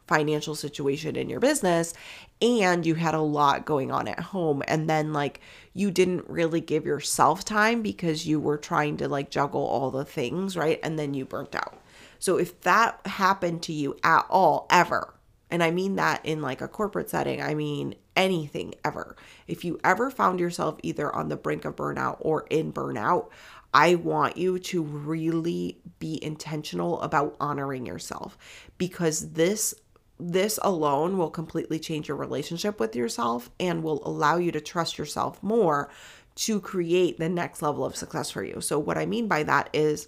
financial 0.08 0.54
situation 0.54 1.15
in 1.15 1.30
your 1.30 1.39
business 1.39 1.93
and 2.41 2.85
you 2.85 2.95
had 2.95 3.13
a 3.13 3.21
lot 3.21 3.65
going 3.65 3.91
on 3.91 4.07
at 4.07 4.19
home 4.19 4.61
and 4.67 4.89
then 4.89 5.13
like 5.13 5.39
you 5.73 5.89
didn't 5.89 6.29
really 6.29 6.61
give 6.61 6.85
yourself 6.85 7.45
time 7.45 7.81
because 7.81 8.27
you 8.27 8.39
were 8.39 8.57
trying 8.57 8.97
to 8.97 9.07
like 9.07 9.29
juggle 9.29 9.65
all 9.65 9.91
the 9.91 10.05
things, 10.05 10.57
right? 10.57 10.79
And 10.83 10.99
then 10.99 11.13
you 11.13 11.25
burnt 11.25 11.55
out. 11.55 11.81
So 12.19 12.37
if 12.37 12.59
that 12.61 12.99
happened 13.05 13.61
to 13.63 13.73
you 13.73 13.97
at 14.03 14.25
all 14.29 14.67
ever, 14.69 15.13
and 15.49 15.63
I 15.63 15.71
mean 15.71 15.95
that 15.95 16.25
in 16.25 16.41
like 16.41 16.61
a 16.61 16.67
corporate 16.67 17.09
setting, 17.09 17.41
I 17.41 17.53
mean 17.53 17.95
anything 18.15 18.73
ever. 18.83 19.15
If 19.47 19.63
you 19.63 19.79
ever 19.83 20.09
found 20.09 20.39
yourself 20.39 20.77
either 20.81 21.13
on 21.13 21.29
the 21.29 21.35
brink 21.35 21.65
of 21.65 21.75
burnout 21.75 22.17
or 22.19 22.45
in 22.49 22.73
burnout, 22.73 23.29
I 23.73 23.95
want 23.95 24.37
you 24.37 24.57
to 24.57 24.81
really 24.81 25.79
be 25.99 26.23
intentional 26.23 27.01
about 27.01 27.35
honoring 27.39 27.85
yourself 27.85 28.37
because 28.77 29.33
this 29.33 29.75
this 30.19 30.60
alone 30.62 31.17
will 31.17 31.30
completely 31.30 31.80
change 31.80 32.08
your 32.08 32.17
relationship 32.17 32.80
with 32.80 32.95
yourself 32.95 33.49
and 33.60 33.84
will 33.84 34.06
allow 34.08 34.38
you 34.38 34.51
to 34.51 34.62
trust 34.62 34.97
yourself 34.97 35.41
more 35.43 35.89
to 36.36 36.60
create 36.60 37.17
the 37.17 37.30
next 37.30 37.62
level 37.62 37.86
of 37.86 37.95
success 37.95 38.32
for 38.32 38.43
you. 38.43 38.62
So 38.62 38.78
what 38.80 38.97
I 38.97 39.06
mean 39.06 39.28
by 39.28 39.43
that 39.43 39.69
is 39.73 40.08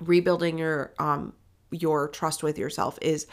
rebuilding 0.00 0.58
your 0.58 0.94
um 0.98 1.34
your 1.70 2.08
trust 2.08 2.42
with 2.42 2.58
yourself 2.58 2.98
is 3.00 3.26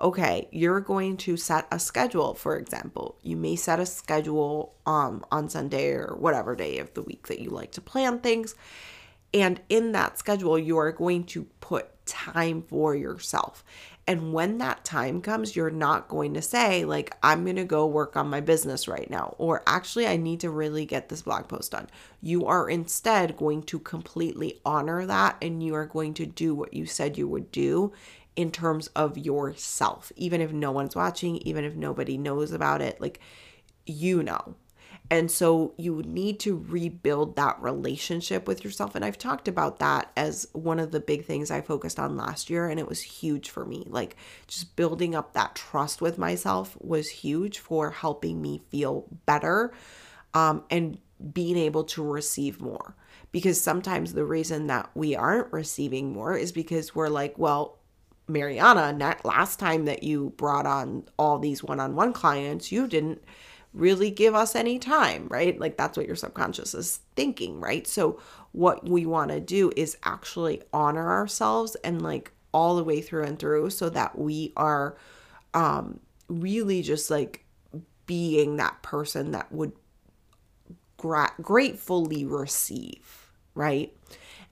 okay, 0.00 0.48
you're 0.50 0.80
going 0.80 1.16
to 1.16 1.36
set 1.36 1.68
a 1.70 1.78
schedule, 1.78 2.34
for 2.34 2.56
example. 2.56 3.16
You 3.22 3.36
may 3.36 3.54
set 3.54 3.80
a 3.80 3.86
schedule 3.86 4.74
um 4.86 5.24
on 5.30 5.48
Sunday 5.48 5.90
or 5.90 6.16
whatever 6.18 6.56
day 6.56 6.78
of 6.78 6.92
the 6.94 7.02
week 7.02 7.26
that 7.28 7.40
you 7.40 7.50
like 7.50 7.72
to 7.72 7.80
plan 7.80 8.20
things. 8.20 8.54
And 9.32 9.60
in 9.68 9.92
that 9.92 10.18
schedule, 10.18 10.58
you 10.58 10.78
are 10.78 10.92
going 10.92 11.24
to 11.24 11.44
put 11.60 12.06
time 12.06 12.62
for 12.62 12.94
yourself. 12.94 13.64
And 14.06 14.34
when 14.34 14.58
that 14.58 14.84
time 14.84 15.22
comes, 15.22 15.56
you're 15.56 15.70
not 15.70 16.08
going 16.08 16.34
to 16.34 16.42
say, 16.42 16.84
like, 16.84 17.16
I'm 17.22 17.44
going 17.44 17.56
to 17.56 17.64
go 17.64 17.86
work 17.86 18.16
on 18.16 18.28
my 18.28 18.40
business 18.40 18.86
right 18.86 19.08
now, 19.08 19.34
or 19.38 19.62
actually, 19.66 20.06
I 20.06 20.16
need 20.16 20.40
to 20.40 20.50
really 20.50 20.84
get 20.84 21.08
this 21.08 21.22
blog 21.22 21.48
post 21.48 21.72
done. 21.72 21.88
You 22.20 22.44
are 22.46 22.68
instead 22.68 23.36
going 23.36 23.62
to 23.64 23.78
completely 23.78 24.60
honor 24.64 25.06
that 25.06 25.36
and 25.40 25.62
you 25.62 25.74
are 25.74 25.86
going 25.86 26.12
to 26.14 26.26
do 26.26 26.54
what 26.54 26.74
you 26.74 26.84
said 26.84 27.16
you 27.16 27.26
would 27.28 27.50
do 27.50 27.92
in 28.36 28.50
terms 28.50 28.88
of 28.88 29.16
yourself, 29.16 30.12
even 30.16 30.40
if 30.42 30.52
no 30.52 30.70
one's 30.70 30.96
watching, 30.96 31.38
even 31.38 31.64
if 31.64 31.74
nobody 31.74 32.18
knows 32.18 32.52
about 32.52 32.82
it. 32.82 33.00
Like, 33.00 33.20
you 33.86 34.22
know. 34.22 34.54
And 35.14 35.30
so 35.30 35.74
you 35.76 36.02
need 36.04 36.40
to 36.40 36.66
rebuild 36.68 37.36
that 37.36 37.62
relationship 37.62 38.48
with 38.48 38.64
yourself. 38.64 38.96
And 38.96 39.04
I've 39.04 39.16
talked 39.16 39.46
about 39.46 39.78
that 39.78 40.10
as 40.16 40.48
one 40.54 40.80
of 40.80 40.90
the 40.90 40.98
big 40.98 41.24
things 41.24 41.52
I 41.52 41.60
focused 41.60 42.00
on 42.00 42.16
last 42.16 42.50
year. 42.50 42.68
And 42.68 42.80
it 42.80 42.88
was 42.88 43.00
huge 43.00 43.48
for 43.48 43.64
me. 43.64 43.84
Like 43.86 44.16
just 44.48 44.74
building 44.74 45.14
up 45.14 45.32
that 45.32 45.54
trust 45.54 46.00
with 46.00 46.18
myself 46.18 46.76
was 46.80 47.08
huge 47.10 47.60
for 47.60 47.92
helping 47.92 48.42
me 48.42 48.62
feel 48.70 49.06
better 49.24 49.72
um, 50.34 50.64
and 50.68 50.98
being 51.32 51.58
able 51.58 51.84
to 51.84 52.02
receive 52.02 52.60
more. 52.60 52.96
Because 53.30 53.60
sometimes 53.60 54.14
the 54.14 54.24
reason 54.24 54.66
that 54.66 54.90
we 54.96 55.14
aren't 55.14 55.52
receiving 55.52 56.12
more 56.12 56.36
is 56.36 56.50
because 56.50 56.92
we're 56.92 57.06
like, 57.06 57.38
well, 57.38 57.78
Mariana, 58.26 59.16
last 59.22 59.60
time 59.60 59.84
that 59.84 60.02
you 60.02 60.34
brought 60.36 60.66
on 60.66 61.04
all 61.16 61.38
these 61.38 61.62
one 61.62 61.78
on 61.78 61.94
one 61.94 62.12
clients, 62.12 62.72
you 62.72 62.88
didn't 62.88 63.22
really 63.74 64.10
give 64.10 64.34
us 64.34 64.54
any 64.54 64.78
time, 64.78 65.26
right? 65.28 65.58
Like 65.58 65.76
that's 65.76 65.96
what 65.98 66.06
your 66.06 66.16
subconscious 66.16 66.74
is 66.74 67.00
thinking, 67.16 67.60
right? 67.60 67.86
So, 67.86 68.20
what 68.52 68.88
we 68.88 69.04
want 69.04 69.32
to 69.32 69.40
do 69.40 69.72
is 69.76 69.96
actually 70.04 70.62
honor 70.72 71.10
ourselves 71.10 71.74
and 71.82 72.00
like 72.00 72.30
all 72.52 72.76
the 72.76 72.84
way 72.84 73.00
through 73.00 73.24
and 73.24 73.38
through 73.38 73.68
so 73.70 73.90
that 73.90 74.16
we 74.16 74.52
are 74.56 74.96
um 75.54 75.98
really 76.28 76.82
just 76.82 77.10
like 77.10 77.44
being 78.06 78.56
that 78.56 78.80
person 78.82 79.32
that 79.32 79.50
would 79.50 79.72
gra- 80.96 81.34
gratefully 81.42 82.24
receive, 82.24 83.30
right? 83.54 83.94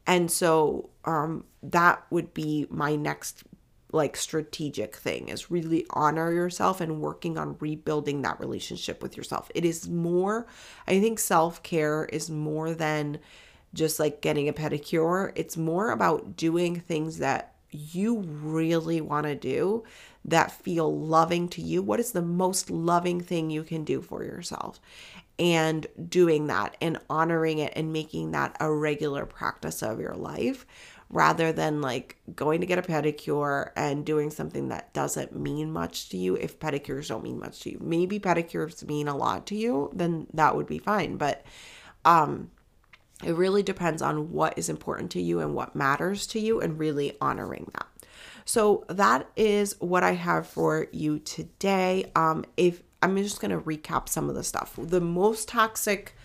And 0.07 0.31
so 0.31 0.91
um 1.05 1.45
that 1.63 2.05
would 2.11 2.35
be 2.35 2.67
my 2.71 2.97
next 2.97 3.45
like 3.93 4.17
strategic 4.17 4.97
thing 4.97 5.29
is 5.29 5.51
really 5.51 5.87
honor 5.91 6.33
yourself 6.33 6.81
and 6.81 7.01
working 7.01 7.37
on 7.37 7.57
rebuilding 7.61 8.23
that 8.23 8.41
relationship 8.41 9.03
with 9.03 9.17
yourself. 9.17 9.51
It 9.55 9.65
is 9.65 9.89
more, 9.89 10.47
I 10.87 11.01
think 11.01 11.19
self 11.19 11.63
care 11.63 12.07
is 12.07 12.31
more 12.31 12.75
than 12.75 13.19
just 13.75 14.01
like 14.01 14.21
getting 14.21 14.49
a 14.49 14.53
pedicure. 14.53 15.33
It's 15.35 15.57
more 15.57 15.91
about 15.91 16.37
doing 16.37 16.81
things 16.81 17.19
that 17.19 17.55
you 17.71 18.21
really 18.21 19.01
want 19.01 19.27
to 19.27 19.35
do 19.35 19.85
that 20.25 20.53
feel 20.53 20.95
loving 20.95 21.49
to 21.49 21.63
you. 21.63 21.83
What 21.83 22.01
is 22.01 22.13
the 22.13 22.23
most 22.23 22.71
loving 22.71 23.21
thing 23.21 23.51
you 23.51 23.63
can 23.63 23.85
do 23.85 24.01
for 24.01 24.23
yourself? 24.23 24.81
And 25.39 25.87
doing 26.09 26.47
that 26.49 26.77
and 26.81 26.99
honoring 27.09 27.59
it 27.59 27.73
and 27.75 27.93
making 27.93 28.33
that 28.33 28.57
a 28.61 28.71
regular 28.71 29.27
practice 29.27 29.83
of 29.83 29.99
your 29.99 30.15
life 30.15 30.67
rather 31.13 31.53
than 31.53 31.83
like 31.83 32.17
going 32.35 32.61
to 32.63 32.67
get 32.67 32.79
a 32.79 32.83
pedicure 32.83 33.71
and 33.77 34.05
doing 34.05 34.31
something 34.31 34.69
that 34.69 34.93
doesn't 34.95 35.37
mean 35.37 35.71
much 35.71 36.09
to 36.09 36.17
you 36.17 36.35
if 36.37 36.59
pedicures 36.59 37.09
don't 37.09 37.23
mean 37.23 37.39
much 37.39 37.61
to 37.61 37.71
you. 37.71 37.79
Maybe 37.81 38.19
pedicures 38.19 38.83
mean 38.89 39.07
a 39.07 39.17
lot 39.17 39.47
to 39.49 39.55
you, 39.55 39.91
then 39.95 40.27
that 40.33 40.57
would 40.57 40.67
be 40.67 40.79
fine, 40.79 41.17
but 41.19 41.45
um 42.05 42.51
it 43.23 43.37
really 43.37 43.63
depends 43.63 44.03
on 44.03 44.33
what 44.33 44.59
is 44.59 44.69
important 44.69 45.13
to 45.13 45.23
you 45.23 45.39
and 45.39 45.55
what 45.55 45.77
matters 45.77 46.27
to 46.27 46.41
you 46.41 46.61
and 46.61 46.77
really 46.81 47.17
honoring 47.21 47.71
that. 47.75 47.87
So 48.45 48.85
that 48.89 49.29
is 49.37 49.77
what 49.79 50.03
I 50.03 50.15
have 50.15 50.49
for 50.49 50.89
you 50.91 51.19
today. 51.19 52.11
Um 52.17 52.47
if 52.57 52.83
I'm 53.03 53.17
just 53.17 53.41
going 53.41 53.51
to 53.51 53.59
recap 53.59 54.09
some 54.09 54.29
of 54.29 54.37
the 54.37 54.45
stuff. 54.45 54.79
The 54.79 55.01
most 55.01 55.49
toxic 55.49 56.17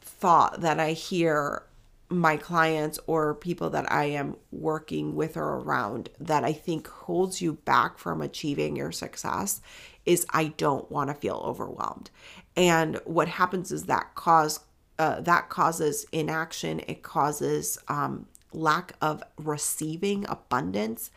thought 0.00 0.62
that 0.62 0.80
I 0.80 0.92
hear 0.92 1.62
my 2.08 2.36
clients 2.36 2.98
or 3.06 3.34
people 3.34 3.70
that 3.70 3.90
I 3.90 4.04
am 4.04 4.36
working 4.52 5.14
with 5.16 5.36
or 5.36 5.56
around 5.58 6.08
that 6.20 6.44
I 6.44 6.52
think 6.52 6.86
holds 6.86 7.40
you 7.40 7.54
back 7.54 7.98
from 7.98 8.22
achieving 8.22 8.76
your 8.76 8.92
success 8.92 9.60
is 10.04 10.26
I 10.30 10.48
don't 10.56 10.90
want 10.90 11.10
to 11.10 11.14
feel 11.14 11.42
overwhelmed. 11.44 12.10
And 12.56 13.00
what 13.04 13.28
happens 13.28 13.72
is 13.72 13.84
that 13.84 14.14
cause 14.14 14.60
uh, 14.98 15.20
that 15.20 15.50
causes 15.50 16.06
inaction. 16.12 16.80
It 16.86 17.02
causes 17.02 17.76
um, 17.88 18.26
lack 18.52 18.94
of 19.02 19.22
receiving 19.36 20.24
abundance, 20.28 21.10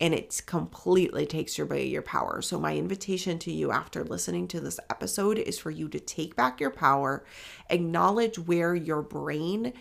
and 0.00 0.12
it 0.12 0.42
completely 0.46 1.24
takes 1.24 1.58
away 1.58 1.86
your 1.86 2.02
power. 2.02 2.42
So 2.42 2.60
my 2.60 2.76
invitation 2.76 3.38
to 3.40 3.52
you 3.52 3.70
after 3.70 4.04
listening 4.04 4.48
to 4.48 4.60
this 4.60 4.78
episode 4.90 5.38
is 5.38 5.58
for 5.58 5.70
you 5.70 5.88
to 5.88 6.00
take 6.00 6.36
back 6.36 6.60
your 6.60 6.70
power, 6.70 7.24
acknowledge 7.70 8.38
where 8.38 8.74
your 8.74 9.00
brain 9.00 9.72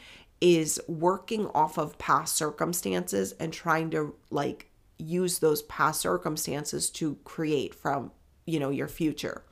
is 0.41 0.81
working 0.87 1.45
off 1.47 1.77
of 1.77 1.97
past 1.99 2.35
circumstances 2.35 3.31
and 3.33 3.53
trying 3.53 3.91
to 3.91 4.15
like 4.31 4.71
use 4.97 5.39
those 5.39 5.61
past 5.63 6.01
circumstances 6.01 6.89
to 6.89 7.15
create 7.23 7.73
from 7.73 8.11
you 8.45 8.59
know 8.59 8.71
your 8.71 8.87
future. 8.87 9.43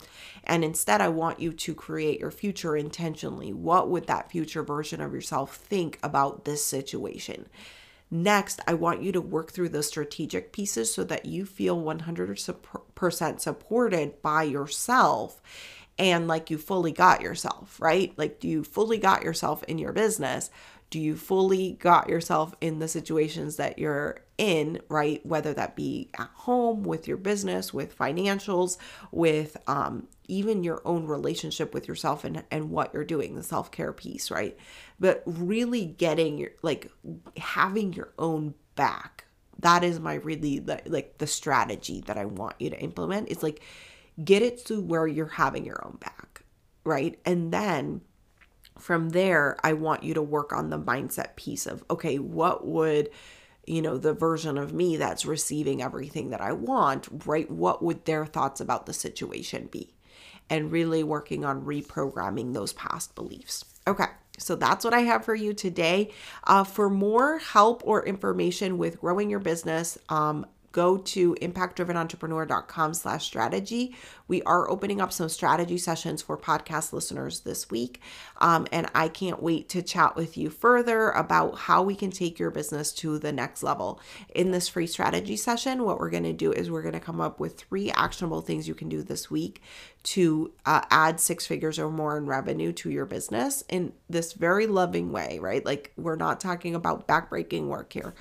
And 0.44 0.64
instead 0.64 1.00
i 1.00 1.08
want 1.08 1.40
you 1.40 1.54
to 1.54 1.76
create 1.76 2.20
your 2.20 2.32
future 2.32 2.76
intentionally. 2.76 3.54
What 3.54 3.90
would 3.90 4.08
that 4.08 4.32
future 4.32 4.64
version 4.64 5.00
of 5.00 5.14
yourself 5.14 5.56
think 5.56 6.00
about 6.02 6.46
this 6.46 6.66
situation? 6.66 7.48
Next 8.10 8.60
i 8.68 8.74
want 8.74 9.04
you 9.04 9.12
to 9.12 9.22
work 9.22 9.52
through 9.52 9.70
the 9.70 9.84
strategic 9.84 10.52
pieces 10.52 10.92
so 10.94 11.04
that 11.04 11.26
you 11.26 11.46
feel 11.46 11.80
100% 11.82 13.40
supported 13.40 14.22
by 14.24 14.44
yourself 14.44 15.42
and 16.00 16.28
like 16.28 16.50
you 16.50 16.58
fully 16.58 16.92
got 16.92 17.22
yourself 17.22 17.80
right? 17.80 18.12
Like 18.18 18.44
you 18.44 18.64
fully 18.64 18.98
got 18.98 19.24
yourself 19.24 19.64
in 19.66 19.78
your 19.78 19.94
business 19.94 20.50
do 20.90 21.00
you 21.00 21.16
fully 21.16 21.74
got 21.74 22.10
yourself 22.10 22.56
in 22.62 22.80
the 22.80 22.88
situations 22.88 23.58
that 23.58 23.78
you're 23.78 24.22
in, 24.40 24.82
right? 24.90 25.24
Whether 25.26 25.54
that 25.54 25.76
be 25.76 26.10
at 26.18 26.30
home, 26.34 26.84
with 26.84 27.08
your 27.08 27.18
business, 27.18 27.74
with 27.74 27.98
financials, 27.98 28.78
with 29.12 29.56
um, 29.68 30.08
even 30.28 30.64
your 30.64 30.82
own 30.86 31.06
relationship 31.06 31.74
with 31.74 31.88
yourself 31.88 32.24
and, 32.24 32.44
and 32.50 32.72
what 32.72 32.94
you're 32.94 33.06
doing, 33.06 33.36
the 33.36 33.44
self 33.44 33.70
care 33.72 33.94
piece, 33.94 34.32
right? 34.32 34.58
But 35.00 35.22
really 35.26 35.86
getting 35.86 36.40
your, 36.40 36.52
like, 36.64 36.92
having 37.38 37.94
your 37.94 38.14
own 38.18 38.56
back. 38.76 39.26
That 39.60 39.84
is 39.84 40.00
my 40.00 40.16
really, 40.16 40.60
like, 40.86 41.20
the 41.20 41.28
strategy 41.28 42.02
that 42.08 42.18
I 42.18 42.26
want 42.26 42.56
you 42.60 42.72
to 42.72 42.80
implement 42.80 43.30
is 43.30 43.44
like, 43.44 43.62
get 44.24 44.42
it 44.42 44.66
to 44.66 44.82
where 44.82 45.06
you're 45.06 45.28
having 45.28 45.66
your 45.66 45.86
own 45.86 45.98
back, 46.00 46.44
right? 46.84 47.20
And 47.26 47.52
then, 47.52 48.02
from 48.80 49.10
there, 49.10 49.58
I 49.64 49.74
want 49.74 50.04
you 50.04 50.14
to 50.14 50.22
work 50.22 50.54
on 50.54 50.70
the 50.70 50.80
mindset 50.80 51.36
piece 51.36 51.66
of, 51.66 51.84
okay, 51.90 52.18
what 52.20 52.66
would, 52.66 53.10
you 53.68 53.82
know, 53.82 53.98
the 53.98 54.14
version 54.14 54.58
of 54.58 54.74
me 54.74 54.98
that's 54.98 55.26
receiving 55.26 55.82
everything 55.82 56.30
that 56.32 56.42
I 56.42 56.54
want, 56.54 57.08
right? 57.26 57.50
What 57.50 57.84
would 57.84 58.06
their 58.06 58.26
thoughts 58.26 58.62
about 58.62 58.86
the 58.86 58.94
situation 58.94 59.68
be? 59.68 59.94
And 60.50 60.72
really 60.72 61.04
working 61.04 61.46
on 61.46 61.66
reprogramming 61.66 62.54
those 62.54 62.74
past 62.74 63.14
beliefs. 63.14 63.66
Okay. 63.88 64.08
So 64.40 64.56
that's 64.56 64.86
what 64.86 64.94
I 64.94 65.02
have 65.02 65.26
for 65.26 65.36
you 65.36 65.54
today. 65.54 66.12
Uh, 66.46 66.64
for 66.64 66.90
more 66.90 67.40
help 67.40 67.84
or 67.86 68.06
information 68.06 68.78
with 68.78 69.02
growing 69.02 69.30
your 69.30 69.40
business, 69.40 69.98
um, 70.08 70.46
go 70.72 70.98
to 70.98 71.36
impactdrivenentrepreneur.com 71.36 72.94
slash 72.94 73.26
strategy. 73.26 73.96
We 74.28 74.44
are 74.44 74.70
opening 74.70 75.02
up 75.02 75.12
some 75.12 75.30
strategy 75.30 75.78
sessions 75.78 76.22
for 76.22 76.38
podcast 76.38 76.94
listeners 76.94 77.42
this 77.42 77.70
week. 77.70 78.02
Um, 78.38 78.68
and 78.72 78.88
i 78.94 79.08
can't 79.08 79.42
wait 79.42 79.70
to 79.70 79.82
chat 79.82 80.16
with 80.16 80.38
you 80.38 80.50
further 80.50 81.10
about 81.10 81.58
how 81.58 81.82
we 81.82 81.96
can 81.96 82.12
take 82.12 82.40
your 82.40 82.52
business 82.52 82.94
to 82.94 83.18
the 83.20 83.32
next 83.32 83.64
level. 83.64 84.00
In 84.34 84.52
this 84.52 84.68
free 84.68 84.88
strategy 84.88 85.36
session 85.36 85.84
what 85.84 86.00
we're 86.00 86.10
going 86.10 86.24
to 86.24 86.34
do 86.34 86.52
is 86.52 86.70
we're 86.70 86.82
going 86.82 86.94
to 86.94 87.00
come 87.00 87.20
up 87.20 87.40
with 87.40 87.58
three 87.58 87.92
actionable 87.92 88.42
things 88.42 88.68
you 88.68 88.76
can 88.76 88.90
do 88.90 89.02
this 89.02 89.30
week 89.32 89.62
to 90.02 90.54
uh, 90.66 90.82
add 90.92 91.20
six 91.20 91.46
figures 91.46 91.78
or 91.78 91.90
more 91.90 92.18
in 92.18 92.26
revenue 92.26 92.72
to 92.72 92.90
your 92.90 93.06
business 93.06 93.64
in 93.70 93.92
this 94.10 94.34
very 94.34 94.68
loving 94.68 95.12
way 95.12 95.40
right? 95.40 95.66
Like 95.66 95.92
we're 95.98 96.16
not 96.16 96.40
talking 96.40 96.76
about 96.76 97.08
backbreaking 97.08 97.68
work 97.68 97.92
here. 97.94 98.14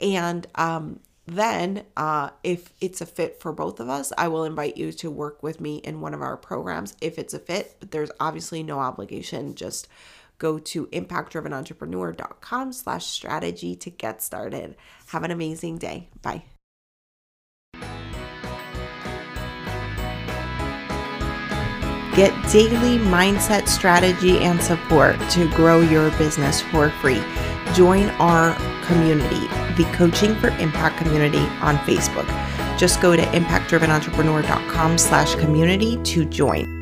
And 0.00 0.46
um 0.54 1.00
then 1.36 1.84
uh, 1.96 2.30
if 2.42 2.72
it's 2.80 3.00
a 3.00 3.06
fit 3.06 3.40
for 3.40 3.52
both 3.52 3.80
of 3.80 3.88
us 3.88 4.12
i 4.18 4.26
will 4.28 4.44
invite 4.44 4.76
you 4.76 4.92
to 4.92 5.10
work 5.10 5.42
with 5.42 5.60
me 5.60 5.76
in 5.78 6.00
one 6.00 6.14
of 6.14 6.22
our 6.22 6.36
programs 6.36 6.96
if 7.00 7.18
it's 7.18 7.34
a 7.34 7.38
fit. 7.38 7.76
But 7.80 7.90
there's 7.90 8.10
obviously 8.20 8.62
no 8.62 8.78
obligation. 8.78 9.54
Just 9.54 9.88
go 10.38 10.58
to 10.58 10.86
impactdrivenentrepreneur.com 10.86 12.72
slash 12.72 13.06
strategy 13.06 13.76
to 13.76 13.90
get 13.90 14.22
started. 14.22 14.76
Have 15.08 15.22
an 15.22 15.30
amazing 15.30 15.78
day. 15.78 16.08
Bye. 16.22 16.44
Get 22.16 22.34
daily 22.50 22.98
mindset 22.98 23.68
strategy 23.68 24.38
and 24.38 24.60
support 24.60 25.18
to 25.30 25.48
grow 25.54 25.80
your 25.80 26.10
business 26.18 26.60
for 26.60 26.90
free. 26.90 27.22
Join 27.74 28.08
our 28.18 28.54
community, 28.84 29.46
the 29.82 29.90
Coaching 29.92 30.34
for 30.36 30.48
Impact 30.58 30.98
community 30.98 31.38
on 31.60 31.76
Facebook. 31.78 32.26
Just 32.78 33.00
go 33.00 33.16
to 33.16 33.22
impactdrivenentrepreneur.com 33.22 34.98
slash 34.98 35.34
community 35.36 35.96
to 36.02 36.24
join. 36.26 36.79